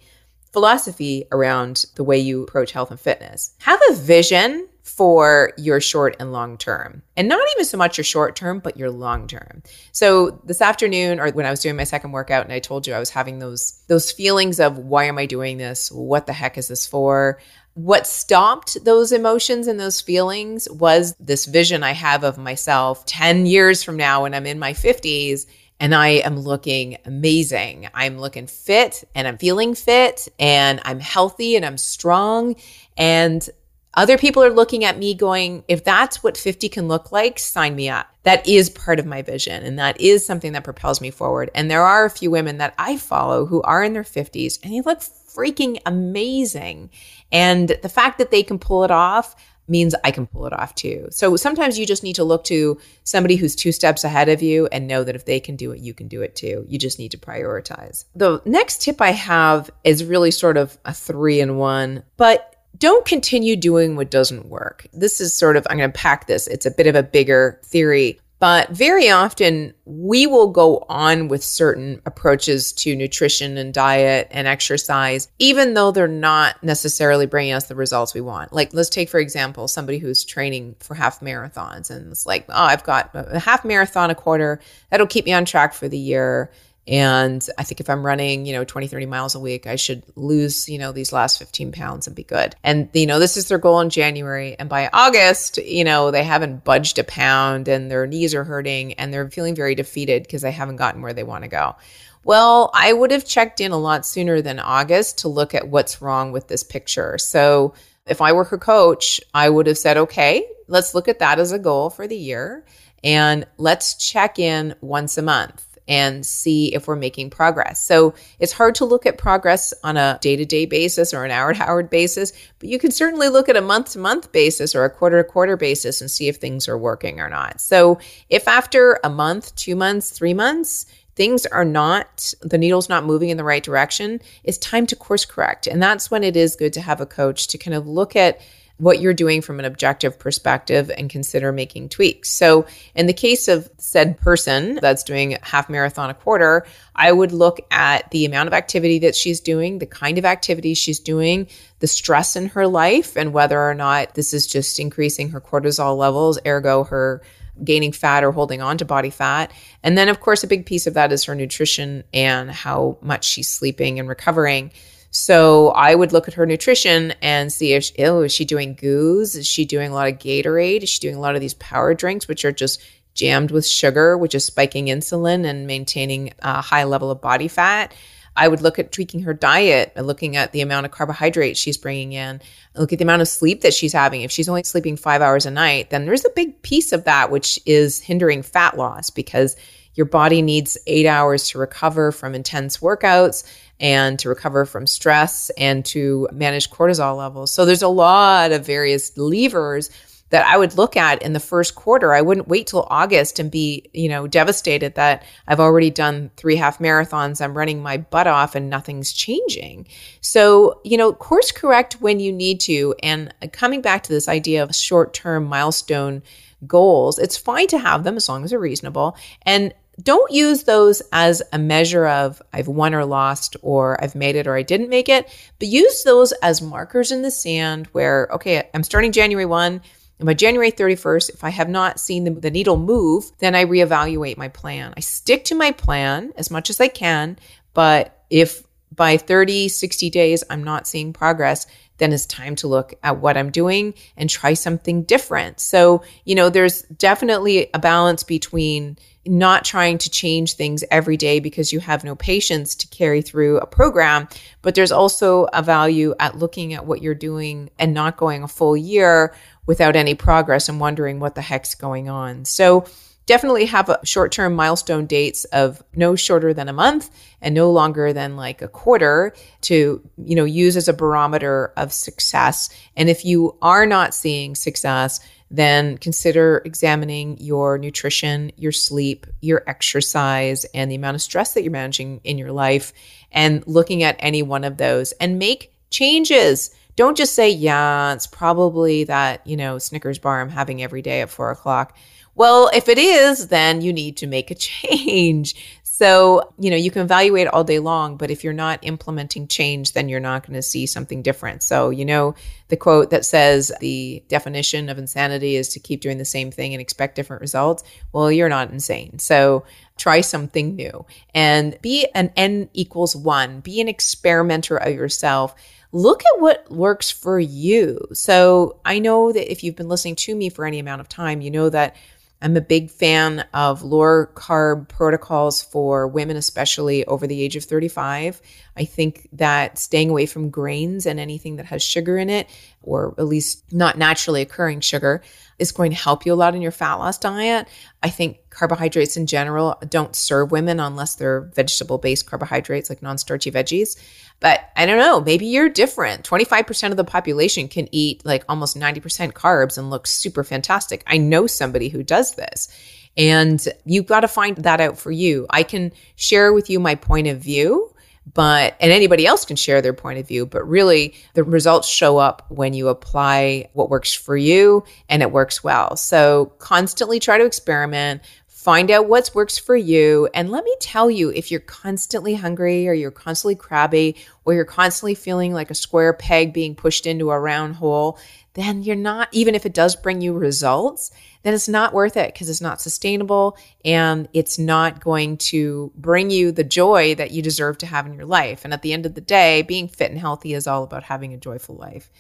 philosophy 0.54 1.26
around 1.32 1.86
the 1.96 2.04
way 2.06 2.18
you 2.18 2.44
approach 2.44 2.72
health 2.72 2.92
and 2.92 3.00
fitness. 3.00 3.54
Have 3.60 3.82
a 3.90 3.96
vision 3.96 4.70
for 4.84 5.54
your 5.58 5.80
short 5.80 6.16
and 6.20 6.32
long 6.32 6.58
term. 6.58 7.04
And 7.16 7.28
not 7.28 7.46
even 7.54 7.66
so 7.66 7.78
much 7.78 7.98
your 7.98 8.04
short 8.04 8.36
term, 8.36 8.60
but 8.60 8.78
your 8.78 8.90
long 8.90 9.28
term. 9.28 9.64
So 9.92 10.42
this 10.44 10.62
afternoon 10.62 11.20
or 11.20 11.30
when 11.32 11.46
I 11.46 11.52
was 11.52 11.62
doing 11.62 11.76
my 11.76 11.84
second 11.84 12.12
workout 12.12 12.44
and 12.44 12.54
I 12.54 12.60
told 12.60 12.88
you 12.88 12.94
I 12.94 13.00
was 13.00 13.10
having 13.10 13.40
those 13.40 13.84
those 13.88 14.12
feelings 14.12 14.60
of 14.60 14.78
why 14.78 15.06
am 15.06 15.18
I 15.18 15.26
doing 15.26 15.58
this? 15.58 15.92
What 15.92 16.26
the 16.26 16.34
heck 16.34 16.58
is 16.58 16.68
this 16.68 16.88
for? 16.88 17.40
What 17.74 18.08
stopped 18.08 18.84
those 18.84 19.12
emotions 19.12 19.68
and 19.68 19.80
those 19.80 20.02
feelings 20.02 20.70
was 20.70 21.16
this 21.20 21.46
vision 21.46 21.84
I 21.84 21.92
have 21.92 22.24
of 22.24 22.38
myself 22.38 23.06
10 23.06 23.46
years 23.46 23.82
from 23.84 23.96
now 23.96 24.24
when 24.24 24.34
I'm 24.34 24.46
in 24.46 24.60
my 24.60 24.74
50s 24.74 25.46
and 25.80 25.96
I 25.96 26.10
am 26.10 26.38
looking 26.38 26.98
amazing. 27.06 27.88
I'm 27.94 28.20
looking 28.20 28.46
fit 28.46 29.04
and 29.16 29.28
I'm 29.28 29.40
feeling 29.40 29.74
fit 29.74 30.28
and 30.38 30.80
I'm 30.86 31.00
healthy 31.00 31.56
and 31.56 31.66
I'm 31.66 31.80
strong. 31.80 32.56
And 32.98 33.50
other 33.94 34.18
people 34.18 34.44
are 34.44 34.54
looking 34.54 34.84
at 34.86 34.98
me 34.98 35.14
going, 35.14 35.64
if 35.68 35.84
that's 35.84 36.24
what 36.24 36.38
50 36.38 36.70
can 36.70 36.88
look 36.88 37.12
like, 37.12 37.38
sign 37.40 37.76
me 37.76 37.90
up. 37.90 38.08
That 38.24 38.48
is 38.48 38.70
part 38.70 39.00
of 39.00 39.06
my 39.06 39.22
vision. 39.22 39.64
And 39.64 39.80
that 39.80 40.00
is 40.00 40.26
something 40.26 40.54
that 40.54 40.64
propels 40.64 41.02
me 41.02 41.12
forward. 41.12 41.52
And 41.54 41.70
there 41.70 41.84
are 41.84 42.06
a 42.06 42.10
few 42.10 42.32
women 42.32 42.60
that 42.60 42.74
I 42.78 42.98
follow 42.98 43.46
who 43.46 43.62
are 43.64 43.84
in 43.84 43.94
their 43.94 44.04
50s 44.04 44.64
and 44.64 44.74
they 44.74 44.82
look 44.82 45.00
freaking 45.00 45.80
amazing. 45.86 46.90
And 47.32 47.70
the 47.82 47.90
fact 47.90 48.18
that 48.20 48.32
they 48.32 48.44
can 48.44 48.60
pull 48.60 48.84
it 48.84 48.92
off 48.92 49.36
means 49.68 49.96
I 50.04 50.12
can 50.12 50.28
pull 50.28 50.46
it 50.48 50.54
off 50.54 50.76
too. 50.76 51.08
So 51.12 51.36
sometimes 51.38 51.80
you 51.80 51.86
just 51.86 52.04
need 52.04 52.16
to 52.16 52.24
look 52.24 52.44
to 52.46 52.80
somebody 53.04 53.36
who's 53.36 53.56
two 53.56 53.72
steps 53.72 54.04
ahead 54.04 54.28
of 54.30 54.42
you 54.42 54.68
and 54.68 54.88
know 54.88 55.04
that 55.04 55.16
if 55.16 55.26
they 55.26 55.40
can 55.40 55.56
do 55.56 55.72
it, 55.72 55.80
you 55.80 55.94
can 55.94 56.08
do 56.08 56.22
it 56.22 56.36
too. 56.36 56.66
You 56.68 56.78
just 56.78 57.00
need 57.00 57.12
to 57.12 57.18
prioritize. 57.18 58.06
The 58.16 58.42
next 58.46 58.82
tip 58.82 59.02
I 59.02 59.12
have 59.12 59.70
is 59.84 60.04
really 60.04 60.32
sort 60.32 60.58
of 60.58 60.78
a 60.86 60.94
three 60.94 61.40
in 61.40 61.58
one, 61.58 62.04
but 62.18 62.61
don't 62.82 63.06
continue 63.06 63.56
doing 63.56 63.96
what 63.96 64.10
doesn't 64.10 64.50
work. 64.50 64.88
This 64.92 65.22
is 65.22 65.34
sort 65.34 65.56
of, 65.56 65.66
I'm 65.70 65.78
going 65.78 65.92
to 65.92 65.98
pack 65.98 66.26
this. 66.26 66.48
It's 66.48 66.66
a 66.66 66.72
bit 66.72 66.88
of 66.88 66.96
a 66.96 67.04
bigger 67.04 67.60
theory, 67.64 68.20
but 68.40 68.72
very 68.72 69.08
often 69.08 69.76
we 69.86 70.26
will 70.26 70.48
go 70.48 70.84
on 70.90 71.28
with 71.28 71.44
certain 71.44 72.02
approaches 72.08 72.74
to 72.74 72.96
nutrition 72.96 73.56
and 73.56 73.72
diet 73.72 74.30
and 74.32 74.48
exercise, 74.48 75.30
even 75.38 75.76
though 75.76 75.92
they're 75.92 76.08
not 76.08 76.62
necessarily 76.64 77.28
bringing 77.28 77.54
us 77.54 77.66
the 77.66 77.76
results 77.76 78.16
we 78.16 78.22
want. 78.22 78.52
Like, 78.52 78.74
let's 78.74 78.90
take, 78.90 79.10
for 79.10 79.20
example, 79.20 79.68
somebody 79.68 80.00
who's 80.00 80.26
training 80.26 80.76
for 80.80 80.96
half 80.96 81.20
marathons 81.20 81.92
and 81.92 82.12
it's 82.12 82.26
like, 82.26 82.46
oh, 82.50 82.64
I've 82.64 82.84
got 82.84 83.12
a 83.14 83.38
half 83.38 83.64
marathon 83.64 84.10
a 84.10 84.16
quarter. 84.16 84.60
That'll 84.90 85.06
keep 85.06 85.26
me 85.26 85.34
on 85.34 85.46
track 85.46 85.76
for 85.76 85.88
the 85.88 86.00
year 86.00 86.52
and 86.92 87.48
I 87.58 87.64
think 87.64 87.80
if 87.80 87.90
I'm 87.90 88.06
running, 88.06 88.46
you 88.46 88.52
know, 88.52 88.66
20, 88.66 88.88
30 88.88 89.06
miles 89.06 89.34
a 89.34 89.40
week, 89.40 89.66
I 89.66 89.78
should 89.78 90.04
lose, 90.18 90.68
you 90.68 90.78
know, 90.78 90.92
these 90.92 91.14
last 91.14 91.40
15 91.40 91.72
pounds 91.72 92.06
and 92.06 92.14
be 92.14 92.26
good. 92.26 92.54
And, 92.66 92.90
you 92.92 93.08
know, 93.08 93.18
this 93.18 93.38
is 93.38 93.48
their 93.48 93.60
goal 93.60 93.80
in 93.80 93.90
January. 93.90 94.58
And 94.60 94.68
by 94.68 94.90
August, 94.92 95.58
you 95.58 95.86
know, 95.86 96.12
they 96.12 96.26
haven't 96.26 96.66
budged 96.66 97.00
a 97.00 97.06
pound 97.06 97.70
and 97.70 97.90
their 97.90 98.06
knees 98.06 98.36
are 98.36 98.44
hurting 98.44 98.92
and 98.96 99.14
they're 99.14 99.30
feeling 99.30 99.56
very 99.56 99.74
defeated 99.74 100.24
because 100.24 100.42
they 100.42 100.52
haven't 100.52 100.76
gotten 100.76 101.02
where 101.02 101.14
they 101.14 101.24
want 101.24 101.46
to 101.46 101.48
go. 101.48 101.78
Well, 102.26 102.72
I 102.74 102.92
would 102.92 103.12
have 103.12 103.26
checked 103.26 103.62
in 103.62 103.72
a 103.72 103.78
lot 103.78 104.06
sooner 104.06 104.42
than 104.42 104.60
August 104.60 105.20
to 105.20 105.30
look 105.30 105.56
at 105.56 105.70
what's 105.70 106.02
wrong 106.02 106.34
with 106.34 106.50
this 106.50 106.62
picture. 106.62 107.18
So 107.18 107.74
if 108.06 108.22
I 108.22 108.34
were 108.34 108.44
her 108.44 108.58
coach, 108.58 109.22
I 109.34 109.50
would 109.50 109.68
have 109.68 109.78
said, 109.78 109.96
okay, 109.96 110.46
let's 110.68 110.94
look 110.94 111.08
at 111.08 111.20
that 111.20 111.40
as 111.40 111.54
a 111.54 111.60
goal 111.60 111.90
for 111.90 112.06
the 112.06 112.18
year 112.18 112.66
and 113.02 113.48
let's 113.58 113.96
check 113.96 114.40
in 114.40 114.76
once 114.82 115.18
a 115.18 115.22
month 115.22 115.71
and 115.88 116.26
see 116.26 116.74
if 116.74 116.88
we're 116.88 116.96
making 116.96 117.30
progress. 117.30 117.86
So 117.86 118.14
it's 118.40 118.54
hard 118.54 118.76
to 118.76 118.86
look 118.86 119.06
at 119.06 119.18
progress 119.18 119.74
on 119.84 119.98
a 119.98 120.20
day 120.22 120.36
to 120.36 120.46
day 120.46 120.66
basis 120.66 121.14
or 121.14 121.26
an 121.26 121.32
hour 121.32 121.54
to 121.54 121.62
hour 121.62 121.84
basis, 121.84 122.32
but 122.60 122.70
you 122.70 122.80
can 122.80 122.92
certainly 122.92 123.30
look 123.30 123.50
at 123.50 123.58
a 123.58 123.62
month 123.62 123.92
to 123.94 124.00
month 124.00 124.32
basis 124.32 124.76
or 124.76 124.86
a 124.86 124.90
quarter 124.90 125.22
to 125.22 125.28
quarter 125.28 125.58
basis 125.58 126.02
and 126.02 126.10
see 126.10 126.28
if 126.28 126.38
things 126.38 126.68
are 126.68 126.78
working 126.78 127.20
or 127.20 127.30
not. 127.30 127.60
So 127.60 128.00
if 128.30 128.48
after 128.48 129.00
a 129.04 129.10
month, 129.10 129.56
two 129.56 129.76
months, 129.76 130.12
three 130.12 130.34
months, 130.34 130.86
things 131.16 131.46
are 131.46 131.66
not, 131.66 132.34
the 132.42 132.58
needle's 132.58 132.90
not 132.90 133.04
moving 133.04 133.30
in 133.30 133.38
the 133.38 133.44
right 133.44 133.64
direction, 133.64 134.22
it's 134.44 134.58
time 134.58 134.88
to 134.88 134.96
course 134.96 135.26
correct. 135.26 135.68
And 135.68 135.82
that's 135.82 136.10
when 136.10 136.24
it 136.24 136.38
is 136.38 136.56
good 136.56 136.74
to 136.74 136.82
have 136.82 137.02
a 137.02 137.06
coach 137.06 137.48
to 137.50 137.58
kind 137.58 137.76
of 137.76 137.88
look 137.88 138.16
at 138.16 138.40
what 138.82 139.00
you're 139.00 139.14
doing 139.14 139.42
from 139.42 139.60
an 139.60 139.66
objective 139.66 140.18
perspective 140.18 140.90
and 140.98 141.10
consider 141.10 141.52
making 141.52 141.88
tweaks. 141.88 142.32
So, 142.32 142.66
in 142.96 143.06
the 143.06 143.14
case 143.14 143.48
of 143.48 143.70
said 143.78 144.18
person 144.18 144.80
that's 144.82 145.04
doing 145.04 145.38
half 145.44 145.70
marathon 145.70 146.10
a 146.10 146.16
quarter, 146.16 146.66
I 146.96 147.12
would 147.12 147.32
look 147.32 147.62
at 147.70 148.10
the 148.10 148.26
amount 148.26 148.48
of 148.48 148.54
activity 148.54 149.00
that 149.00 149.16
she's 149.16 149.40
doing, 149.40 149.80
the 149.80 149.86
kind 149.86 150.18
of 150.18 150.26
activity 150.26 150.74
she's 150.74 151.00
doing, 151.00 151.48
the 151.80 151.88
stress 151.88 152.36
in 152.36 152.48
her 152.48 152.68
life, 152.68 153.16
and 153.16 153.34
whether 153.34 153.60
or 153.62 153.76
not 153.76 154.16
this 154.16 154.34
is 154.34 154.48
just 154.48 154.80
increasing 154.80 155.30
her 155.30 155.40
cortisol 155.40 155.96
levels, 155.96 156.40
ergo 156.46 156.84
her 156.86 157.22
gaining 157.64 157.92
fat 157.92 158.24
or 158.24 158.32
holding 158.32 158.62
on 158.62 158.78
to 158.80 158.86
body 158.86 159.12
fat. 159.12 159.52
And 159.84 159.96
then, 159.96 160.10
of 160.10 160.20
course, 160.20 160.44
a 160.44 160.48
big 160.48 160.66
piece 160.66 160.88
of 160.88 160.96
that 160.96 161.12
is 161.12 161.26
her 161.26 161.36
nutrition 161.36 162.04
and 162.14 162.50
how 162.50 162.98
much 163.02 163.26
she's 163.26 163.50
sleeping 163.50 164.00
and 164.00 164.10
recovering. 164.10 164.72
So 165.12 165.70
I 165.70 165.94
would 165.94 166.14
look 166.14 166.30
at 166.30 166.34
her 166.36 166.46
nutrition 166.46 167.14
and 167.22 167.52
see 167.52 167.74
if 167.74 167.84
she, 167.84 168.06
oh, 168.06 168.22
is 168.22 168.34
she 168.34 168.46
doing 168.46 168.76
goos? 168.76 169.36
Is 169.36 169.46
she 169.46 169.66
doing 169.66 169.92
a 169.92 169.94
lot 169.94 170.08
of 170.08 170.18
Gatorade? 170.18 170.84
Is 170.84 170.90
she 170.90 171.02
doing 171.02 171.16
a 171.16 171.20
lot 171.20 171.36
of 171.36 171.42
these 171.42 171.54
power 171.56 171.94
drinks, 171.94 172.30
which 172.30 172.46
are 172.46 172.52
just 172.54 172.82
jammed 173.14 173.52
with 173.52 173.66
sugar, 173.66 174.18
which 174.18 174.34
is 174.34 174.46
spiking 174.46 174.86
insulin 174.86 175.46
and 175.46 175.68
maintaining 175.68 176.32
a 176.40 176.62
high 176.62 176.86
level 176.86 177.12
of 177.12 177.22
body 177.22 177.50
fat? 177.50 177.94
I 178.38 178.48
would 178.48 178.62
look 178.62 178.80
at 178.80 178.94
tweaking 178.94 179.24
her 179.24 179.34
diet, 179.34 179.94
looking 179.98 180.38
at 180.38 180.54
the 180.54 180.62
amount 180.62 180.86
of 180.86 180.94
carbohydrates 180.94 181.60
she's 181.60 181.76
bringing 181.76 182.14
in, 182.14 182.40
look 182.76 182.94
at 182.94 183.00
the 183.00 183.04
amount 183.04 183.22
of 183.22 183.28
sleep 183.28 183.62
that 183.62 183.74
she's 183.74 183.92
having. 183.92 184.22
If 184.22 184.32
she's 184.32 184.48
only 184.48 184.64
sleeping 184.64 184.96
five 184.96 185.22
hours 185.22 185.46
a 185.46 185.52
night, 185.52 185.90
then 185.90 186.06
there's 186.06 186.24
a 186.24 186.30
big 186.30 186.62
piece 186.62 186.94
of 186.94 187.04
that 187.04 187.30
which 187.30 187.60
is 187.66 188.00
hindering 188.00 188.42
fat 188.42 188.78
loss 188.78 189.10
because 189.10 189.58
your 189.96 190.06
body 190.06 190.42
needs 190.42 190.78
eight 190.88 191.06
hours 191.06 191.50
to 191.50 191.60
recover 191.60 192.14
from 192.14 192.34
intense 192.34 192.78
workouts 192.78 193.44
and 193.82 194.20
to 194.20 194.30
recover 194.30 194.66
from 194.66 194.88
stress 194.88 195.50
and 195.58 195.84
to 195.84 196.30
manage 196.32 196.70
cortisol 196.70 197.18
levels. 197.18 197.52
So 197.52 197.66
there's 197.66 197.82
a 197.82 197.88
lot 197.90 198.52
of 198.52 198.66
various 198.66 199.18
levers 199.18 199.90
that 200.30 200.46
I 200.46 200.58
would 200.58 200.78
look 200.78 200.96
at 200.96 201.22
in 201.22 201.34
the 201.34 201.42
first 201.42 201.76
quarter. 201.76 202.14
I 202.14 202.22
wouldn't 202.22 202.48
wait 202.48 202.68
till 202.68 202.88
August 202.90 203.38
and 203.38 203.52
be, 203.52 203.90
you 203.92 204.08
know, 204.08 204.28
devastated 204.28 204.96
that 204.96 205.24
I've 205.46 205.60
already 205.60 205.90
done 205.90 206.32
three 206.38 206.56
half 206.56 206.80
marathons. 206.80 207.42
I'm 207.42 207.58
running 207.58 207.82
my 207.82 207.98
butt 207.98 208.28
off 208.28 208.56
and 208.56 208.70
nothing's 208.70 209.12
changing. 209.12 209.88
So, 210.22 210.80
you 210.86 210.96
know, 210.96 211.12
course 211.12 211.52
correct 211.52 212.00
when 212.00 212.22
you 212.22 212.32
need 212.32 212.62
to. 212.62 212.96
And 213.04 213.34
coming 213.52 213.82
back 213.82 214.04
to 214.04 214.14
this 214.14 214.30
idea 214.30 214.64
of 214.64 214.74
short 214.74 215.14
term 215.14 215.46
milestone 215.46 216.24
goals, 216.66 217.20
it's 217.20 217.36
fine 217.36 217.68
to 217.68 217.80
have 217.80 218.06
them 218.06 218.16
as 218.16 218.30
long 218.30 218.46
as 218.46 218.52
they're 218.52 218.60
reasonable. 218.60 219.18
And 219.42 219.74
don't 220.02 220.32
use 220.32 220.64
those 220.64 221.02
as 221.12 221.42
a 221.52 221.60
measure 221.60 222.06
of 222.06 222.42
I've 222.54 222.68
won 222.68 222.94
or 222.94 223.06
lost 223.06 223.56
or 223.62 224.02
I've 224.04 224.16
made 224.16 224.36
it 224.36 224.48
or 224.48 224.56
I 224.56 224.64
didn't 224.64 224.90
make 224.90 225.10
it, 225.10 225.28
but 225.60 225.68
use 225.68 226.04
those 226.04 226.32
as 226.42 226.62
markers 226.62 227.12
in 227.12 227.22
the 227.22 227.32
sand 227.32 227.88
where, 227.92 228.28
okay, 228.32 228.70
I'm 228.74 228.84
starting 228.84 229.12
January 229.12 229.46
1. 229.46 229.82
And 230.20 230.26
by 230.26 230.34
January 230.34 230.72
31st, 230.72 231.32
if 231.32 231.44
I 231.44 231.50
have 231.50 231.70
not 231.70 232.00
seen 232.00 232.24
the, 232.24 232.32
the 232.32 232.52
needle 232.52 232.78
move, 232.78 233.32
then 233.40 233.56
I 233.56 233.66
reevaluate 233.66 234.38
my 234.38 234.50
plan. 234.50 234.94
I 234.96 235.00
stick 235.00 235.46
to 235.46 235.56
my 235.56 235.72
plan 235.72 236.32
as 236.38 236.52
much 236.52 236.70
as 236.70 236.80
I 236.80 236.88
can, 236.88 237.38
but 237.74 238.24
if 238.30 238.64
by 238.94 239.18
30, 239.18 239.70
60 239.70 240.10
days, 240.10 240.44
I'm 240.50 240.64
not 240.64 240.88
seeing 240.88 241.14
progress, 241.14 241.66
then 241.98 242.12
it's 242.12 242.26
time 242.26 242.56
to 242.58 242.68
look 242.68 242.94
at 243.04 243.20
what 243.20 243.38
I'm 243.38 243.52
doing 243.52 243.94
and 244.18 244.30
try 244.30 244.54
something 244.54 245.04
different. 245.04 245.60
So, 245.60 246.04
you 246.26 246.36
know, 246.36 246.50
there's 246.50 246.82
definitely 246.84 247.70
a 247.74 247.80
balance 247.80 248.24
between 248.24 248.98
not 249.26 249.64
trying 249.64 249.98
to 250.00 250.10
change 250.10 250.54
things 250.54 250.84
every 250.90 251.18
day 251.18 251.40
because 251.40 251.72
you 251.72 251.80
have 251.80 252.04
no 252.04 252.16
patience 252.16 252.76
to 252.76 252.88
carry 252.88 253.22
through 253.22 253.58
a 253.60 253.68
program, 253.68 254.28
but 254.62 254.76
there's 254.76 254.92
also 254.92 255.48
a 255.54 255.62
value 255.62 256.16
at 256.20 256.38
looking 256.38 256.74
at 256.74 256.86
what 256.86 257.02
you're 257.02 257.14
doing 257.14 257.70
and 257.78 257.94
not 257.94 258.18
going 258.18 258.44
a 258.44 258.48
full 258.48 258.76
year 258.76 259.36
without 259.68 259.96
any 259.96 260.16
progress 260.16 260.70
and 260.70 260.80
wondering 260.80 261.20
what 261.20 261.36
the 261.36 261.42
heck's 261.42 261.76
going 261.76 262.10
on. 262.10 262.46
So, 262.46 262.86
definitely 263.28 263.66
have 263.66 263.88
a 263.88 264.00
short-term 264.04 264.56
milestone 264.56 265.06
dates 265.06 265.46
of 265.46 265.82
no 265.96 266.16
shorter 266.16 266.54
than 266.54 266.68
a 266.68 266.74
month 266.74 267.10
and 267.42 267.54
no 267.54 267.72
longer 267.72 268.12
than 268.14 268.36
like 268.36 268.62
a 268.62 268.68
quarter 268.68 269.34
to 269.62 270.02
you 270.18 270.36
know 270.36 270.44
use 270.44 270.76
as 270.76 270.88
a 270.88 270.94
barometer 270.94 271.72
of 271.78 271.94
success 271.94 272.70
and 272.98 273.10
if 273.10 273.24
you 273.24 273.56
are 273.62 273.86
not 273.86 274.14
seeing 274.14 274.56
success 274.56 275.20
then 275.52 275.98
consider 275.98 276.62
examining 276.64 277.38
your 277.40 277.78
nutrition, 277.78 278.52
your 278.56 278.72
sleep, 278.72 279.28
your 279.42 279.64
exercise, 279.68 280.66
and 280.74 280.90
the 280.90 280.96
amount 280.96 281.16
of 281.16 281.22
stress 281.22 281.54
that 281.54 281.64
you're 281.64 281.72
managing 281.72 282.22
in 282.24 282.38
your 282.38 282.54
life, 282.54 282.94
and 283.32 283.66
looking 283.68 284.02
at 284.02 284.16
any 284.20 284.42
one 284.42 284.64
of 284.64 284.78
those 284.78 285.12
and 285.14 285.38
make 285.38 285.74
changes. 285.90 286.74
Don't 286.96 287.18
just 287.18 287.36
say, 287.36 287.50
yeah, 287.50 288.14
it's 288.14 288.28
probably 288.28 289.04
that, 289.04 289.46
you 289.46 289.58
know, 289.58 289.78
Snickers 289.78 290.20
bar 290.20 290.42
I'm 290.42 290.50
having 290.50 290.82
every 290.82 291.02
day 291.02 291.22
at 291.22 291.30
four 291.30 291.52
o'clock. 291.52 291.98
Well, 292.34 292.70
if 292.74 292.88
it 292.88 292.98
is, 292.98 293.50
then 293.50 293.82
you 293.82 293.92
need 293.92 294.18
to 294.18 294.28
make 294.28 294.52
a 294.52 294.56
change. 294.56 295.81
So, 296.02 296.52
you 296.58 296.72
know, 296.72 296.78
you 296.78 296.90
can 296.90 297.04
evaluate 297.04 297.46
all 297.46 297.64
day 297.64 297.78
long, 297.78 298.18
but 298.18 298.32
if 298.32 298.44
you're 298.44 298.54
not 298.54 298.80
implementing 298.82 299.48
change, 299.48 299.94
then 299.94 300.10
you're 300.10 300.20
not 300.20 300.48
going 300.48 300.56
to 300.56 300.62
see 300.64 300.88
something 300.88 301.22
different. 301.22 301.62
So, 301.62 301.92
you 301.92 302.06
know, 302.06 302.34
the 302.70 302.76
quote 302.76 303.12
that 303.12 303.24
says 303.24 303.72
the 303.82 304.24
definition 304.28 304.90
of 304.90 304.98
insanity 304.98 305.56
is 305.58 305.70
to 305.70 305.80
keep 305.80 306.02
doing 306.02 306.18
the 306.18 306.26
same 306.26 306.50
thing 306.50 306.74
and 306.74 306.82
expect 306.82 307.14
different 307.14 307.42
results. 307.42 307.84
Well, 308.14 308.32
you're 308.32 308.50
not 308.50 308.72
insane. 308.72 309.20
So, 309.20 309.64
try 309.96 310.22
something 310.22 310.76
new 310.76 311.06
and 311.36 311.80
be 311.84 312.08
an 312.16 312.34
N 312.36 312.72
equals 312.74 313.16
one, 313.16 313.60
be 313.60 313.80
an 313.80 313.88
experimenter 313.88 314.78
of 314.78 314.96
yourself 314.96 315.54
look 315.94 316.24
at 316.24 316.40
what 316.40 316.72
works 316.72 317.12
for 317.12 317.38
you. 317.38 318.00
So 318.14 318.80
I 318.86 319.00
know 319.00 319.34
that 319.34 319.52
if 319.52 319.62
you've 319.62 319.76
been 319.76 319.90
listening 319.90 320.16
to 320.16 320.34
me 320.34 320.50
for 320.50 320.66
any 320.66 320.80
amount 320.80 321.02
of 321.02 321.10
time, 321.10 321.42
you 321.42 321.52
know 321.52 321.70
that 321.70 321.98
I'm 322.42 322.58
a 322.58 322.62
big 322.62 322.90
fan 322.90 323.46
of 323.54 323.84
lower 323.84 324.32
carb 324.34 324.88
protocols 324.88 325.62
for 325.62 326.08
women, 326.08 326.38
especially 326.38 327.06
over 327.06 327.28
the 327.28 327.42
age 327.42 327.56
of 327.56 327.64
35. 327.64 328.42
I 328.76 328.86
think 328.86 329.30
that 329.34 329.78
staying 329.78 330.10
away 330.10 330.26
from 330.26 330.50
grains 330.50 331.06
and 331.06 331.20
anything 331.20 331.58
that 331.58 331.68
has 331.68 331.84
sugar 331.84 332.18
in 332.18 332.30
it, 332.30 332.50
or 332.82 333.14
at 333.20 333.26
least 333.26 333.72
not 333.72 333.98
naturally 333.98 334.42
occurring 334.42 334.80
sugar, 334.80 335.22
is 335.60 335.72
going 335.72 335.92
to 335.92 335.98
help 335.98 336.26
you 336.26 336.34
a 336.34 336.36
lot 336.36 336.56
in 336.56 336.64
your 336.64 336.72
fat 336.72 336.96
loss 336.96 337.20
diet. 337.20 337.68
I 338.02 338.10
think 338.10 338.38
carbohydrates 338.50 339.16
in 339.18 339.28
general 339.28 339.78
don't 339.88 340.16
serve 340.16 340.52
women 340.52 340.80
unless 340.80 341.16
they're 341.16 341.42
vegetable 341.54 342.00
based 342.00 342.26
carbohydrates 342.26 342.90
like 342.90 343.04
non 343.04 343.20
starchy 343.20 343.52
veggies. 343.52 343.98
But 344.42 344.72
I 344.76 344.88
don't 344.88 344.98
know, 344.98 345.22
maybe 345.22 345.46
you're 345.46 345.70
different. 345.70 346.28
25% 346.28 346.92
of 346.92 346.98
the 346.98 347.04
population 347.06 347.68
can 347.70 347.88
eat 347.92 348.26
like 348.26 348.44
almost 348.50 348.76
90% 348.76 349.32
carbs 349.32 349.78
and 349.78 349.90
look 349.90 350.08
super 350.08 350.44
fantastic. 350.44 351.04
I 351.08 351.20
know 351.20 351.48
somebody 351.48 351.88
who 351.88 352.04
does 352.04 352.36
this. 352.36 352.68
And 353.16 353.66
you've 353.86 354.08
got 354.08 354.22
to 354.22 354.28
find 354.28 354.58
that 354.58 354.82
out 354.82 354.98
for 354.98 355.12
you. 355.12 355.46
I 355.50 355.64
can 355.64 355.92
share 356.16 356.54
with 356.54 356.70
you 356.70 356.80
my 356.80 356.96
point 356.96 357.28
of 357.28 357.38
view, 357.40 357.94
but 358.34 358.76
and 358.80 358.92
anybody 358.92 359.28
else 359.28 359.46
can 359.46 359.58
share 359.58 359.82
their 359.82 359.94
point 359.94 360.18
of 360.18 360.28
view, 360.28 360.46
but 360.46 360.68
really 360.68 361.14
the 361.34 361.44
results 361.44 361.88
show 361.88 362.18
up 362.18 362.46
when 362.50 362.74
you 362.74 362.88
apply 362.88 363.70
what 363.74 363.90
works 363.90 364.14
for 364.14 364.38
you 364.38 364.84
and 365.10 365.22
it 365.22 365.32
works 365.32 365.64
well. 365.64 365.96
So 365.98 366.54
constantly 366.58 367.20
try 367.20 367.38
to 367.38 367.46
experiment, 367.46 368.22
Find 368.62 368.92
out 368.92 369.08
what 369.08 369.32
works 369.34 369.58
for 369.58 369.76
you. 369.76 370.30
And 370.36 370.52
let 370.52 370.64
me 370.64 370.76
tell 370.80 371.10
you 371.10 371.32
if 371.32 371.50
you're 371.50 371.60
constantly 371.60 372.36
hungry 372.36 372.88
or 372.88 372.94
you're 372.94 373.10
constantly 373.10 373.56
crabby 373.56 374.18
or 374.46 374.54
you're 374.54 374.66
constantly 374.66 375.16
feeling 375.16 375.52
like 375.52 375.72
a 375.72 375.76
square 375.76 376.14
peg 376.14 376.54
being 376.54 376.76
pushed 376.76 377.08
into 377.08 377.32
a 377.32 377.40
round 377.40 377.78
hole, 377.78 378.20
then 378.54 378.84
you're 378.84 378.96
not, 378.96 379.30
even 379.32 379.56
if 379.56 379.66
it 379.66 379.74
does 379.74 379.96
bring 379.96 380.22
you 380.22 380.34
results, 380.34 381.10
then 381.42 381.56
it's 381.56 381.68
not 381.68 381.92
worth 381.92 382.16
it 382.16 382.36
because 382.36 382.52
it's 382.52 382.62
not 382.62 382.80
sustainable 382.80 383.58
and 383.84 384.30
it's 384.32 384.60
not 384.60 385.04
going 385.04 385.38
to 385.38 385.92
bring 385.96 386.30
you 386.30 386.52
the 386.52 386.64
joy 386.64 387.16
that 387.16 387.32
you 387.32 387.42
deserve 387.42 387.80
to 387.80 387.88
have 387.88 388.06
in 388.06 388.14
your 388.14 388.28
life. 388.28 388.64
And 388.64 388.76
at 388.76 388.84
the 388.84 388.94
end 388.94 389.08
of 389.08 389.16
the 389.16 389.22
day, 389.22 389.64
being 389.64 389.88
fit 389.88 390.12
and 390.12 390.20
healthy 390.20 390.54
is 390.54 390.68
all 390.68 390.84
about 390.84 391.02
having 391.02 391.34
a 391.34 391.38
joyful 391.38 391.78
life. 391.78 392.12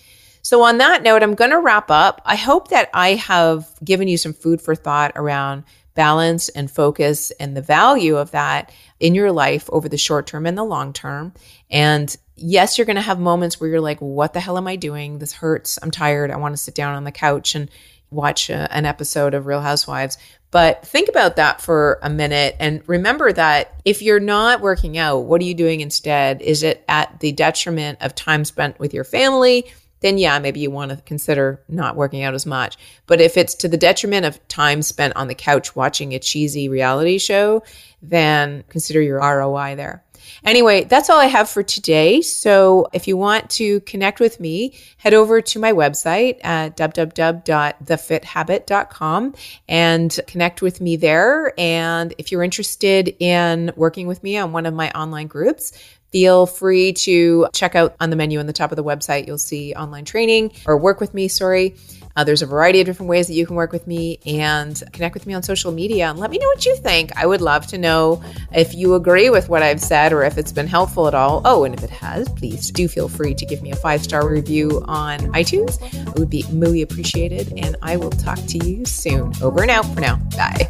So, 0.43 0.63
on 0.63 0.79
that 0.79 1.03
note, 1.03 1.21
I'm 1.21 1.35
going 1.35 1.51
to 1.51 1.59
wrap 1.59 1.91
up. 1.91 2.19
I 2.25 2.35
hope 2.35 2.69
that 2.69 2.89
I 2.95 3.13
have 3.13 3.69
given 3.83 4.07
you 4.07 4.17
some 4.17 4.33
food 4.33 4.59
for 4.59 4.73
thought 4.73 5.11
around 5.15 5.65
balance 5.93 6.49
and 6.49 6.69
focus 6.69 7.31
and 7.31 7.55
the 7.55 7.61
value 7.61 8.17
of 8.17 8.31
that 8.31 8.71
in 8.99 9.15
your 9.15 9.31
life 9.31 9.69
over 9.71 9.89
the 9.89 9.97
short 9.97 10.27
term 10.27 10.45
and 10.45 10.57
the 10.57 10.63
long 10.63 10.93
term. 10.93 11.33
And 11.69 12.15
yes, 12.35 12.77
you're 12.77 12.85
going 12.85 12.95
to 12.95 13.01
have 13.01 13.19
moments 13.19 13.59
where 13.59 13.69
you're 13.69 13.81
like, 13.81 13.99
what 13.99 14.33
the 14.33 14.39
hell 14.39 14.57
am 14.57 14.67
I 14.67 14.75
doing? 14.75 15.19
This 15.19 15.33
hurts. 15.33 15.77
I'm 15.81 15.91
tired. 15.91 16.31
I 16.31 16.37
want 16.37 16.53
to 16.53 16.61
sit 16.61 16.75
down 16.75 16.95
on 16.95 17.03
the 17.03 17.11
couch 17.11 17.55
and 17.55 17.69
watch 18.09 18.49
a, 18.49 18.71
an 18.73 18.85
episode 18.85 19.33
of 19.33 19.45
Real 19.45 19.61
Housewives. 19.61 20.17
But 20.51 20.85
think 20.85 21.07
about 21.07 21.37
that 21.37 21.61
for 21.61 21.97
a 22.03 22.09
minute 22.09 22.57
and 22.59 22.83
remember 22.85 23.31
that 23.31 23.81
if 23.85 24.01
you're 24.01 24.19
not 24.19 24.59
working 24.59 24.97
out, 24.97 25.19
what 25.19 25.39
are 25.41 25.45
you 25.45 25.53
doing 25.53 25.79
instead? 25.79 26.41
Is 26.41 26.61
it 26.61 26.83
at 26.89 27.21
the 27.21 27.31
detriment 27.31 27.99
of 28.01 28.15
time 28.15 28.43
spent 28.43 28.77
with 28.77 28.93
your 28.93 29.05
family? 29.05 29.71
Then 30.01 30.17
yeah, 30.17 30.37
maybe 30.39 30.59
you 30.59 30.69
want 30.69 30.91
to 30.91 30.97
consider 30.97 31.61
not 31.67 31.95
working 31.95 32.23
out 32.23 32.33
as 32.33 32.45
much. 32.45 32.77
But 33.07 33.21
if 33.21 33.37
it's 33.37 33.55
to 33.55 33.67
the 33.67 33.77
detriment 33.77 34.25
of 34.25 34.45
time 34.47 34.81
spent 34.81 35.15
on 35.15 35.27
the 35.27 35.35
couch 35.35 35.75
watching 35.75 36.13
a 36.13 36.19
cheesy 36.19 36.69
reality 36.69 37.17
show, 37.17 37.63
then 38.01 38.63
consider 38.69 39.01
your 39.01 39.19
ROI 39.19 39.75
there. 39.75 40.03
Anyway, 40.43 40.83
that's 40.83 41.09
all 41.09 41.19
I 41.19 41.25
have 41.25 41.49
for 41.49 41.63
today. 41.63 42.21
So 42.21 42.87
if 42.93 43.07
you 43.07 43.17
want 43.17 43.49
to 43.51 43.79
connect 43.81 44.19
with 44.19 44.39
me, 44.39 44.77
head 44.97 45.13
over 45.13 45.41
to 45.41 45.59
my 45.59 45.73
website 45.73 46.39
at 46.43 46.75
www.thefithabit.com 46.77 49.35
and 49.67 50.19
connect 50.27 50.61
with 50.61 50.79
me 50.81 50.95
there. 50.95 51.59
And 51.59 52.13
if 52.17 52.31
you're 52.31 52.43
interested 52.43 53.15
in 53.19 53.71
working 53.75 54.07
with 54.07 54.23
me 54.23 54.37
on 54.37 54.51
one 54.51 54.65
of 54.65 54.73
my 54.73 54.89
online 54.91 55.27
groups, 55.27 55.73
feel 56.11 56.45
free 56.45 56.93
to 56.93 57.47
check 57.53 57.75
out 57.75 57.95
on 57.99 58.09
the 58.09 58.15
menu 58.15 58.39
on 58.39 58.47
the 58.47 58.53
top 58.53 58.71
of 58.71 58.75
the 58.75 58.83
website. 58.83 59.27
You'll 59.27 59.37
see 59.37 59.73
online 59.73 60.05
training 60.05 60.51
or 60.65 60.77
work 60.77 60.99
with 60.99 61.13
me, 61.13 61.27
sorry. 61.27 61.75
Uh, 62.15 62.23
there's 62.23 62.41
a 62.41 62.45
variety 62.45 62.81
of 62.81 62.85
different 62.85 63.09
ways 63.09 63.27
that 63.27 63.33
you 63.33 63.45
can 63.45 63.55
work 63.55 63.71
with 63.71 63.87
me 63.87 64.19
and 64.25 64.81
connect 64.91 65.13
with 65.13 65.25
me 65.25 65.33
on 65.33 65.43
social 65.43 65.71
media 65.71 66.09
and 66.09 66.19
let 66.19 66.29
me 66.29 66.37
know 66.37 66.47
what 66.47 66.65
you 66.65 66.75
think. 66.75 67.15
I 67.15 67.25
would 67.25 67.41
love 67.41 67.67
to 67.67 67.77
know 67.77 68.21
if 68.53 68.73
you 68.73 68.95
agree 68.95 69.29
with 69.29 69.47
what 69.49 69.63
I've 69.63 69.79
said 69.79 70.11
or 70.11 70.23
if 70.23 70.37
it's 70.37 70.51
been 70.51 70.67
helpful 70.67 71.07
at 71.07 71.13
all. 71.13 71.41
Oh, 71.45 71.63
and 71.63 71.73
if 71.73 71.83
it 71.83 71.89
has, 71.89 72.27
please 72.29 72.69
do 72.71 72.87
feel 72.87 73.07
free 73.07 73.33
to 73.33 73.45
give 73.45 73.61
me 73.61 73.71
a 73.71 73.75
five 73.75 74.03
star 74.03 74.27
review 74.27 74.83
on 74.85 75.19
iTunes. 75.31 75.81
It 76.09 76.19
would 76.19 76.29
be 76.29 76.43
really 76.51 76.81
appreciated. 76.81 77.53
And 77.57 77.75
I 77.81 77.95
will 77.97 78.11
talk 78.11 78.39
to 78.47 78.57
you 78.65 78.85
soon. 78.85 79.31
Over 79.41 79.61
and 79.61 79.71
out 79.71 79.85
for 79.93 80.01
now. 80.01 80.17
Bye. 80.35 80.69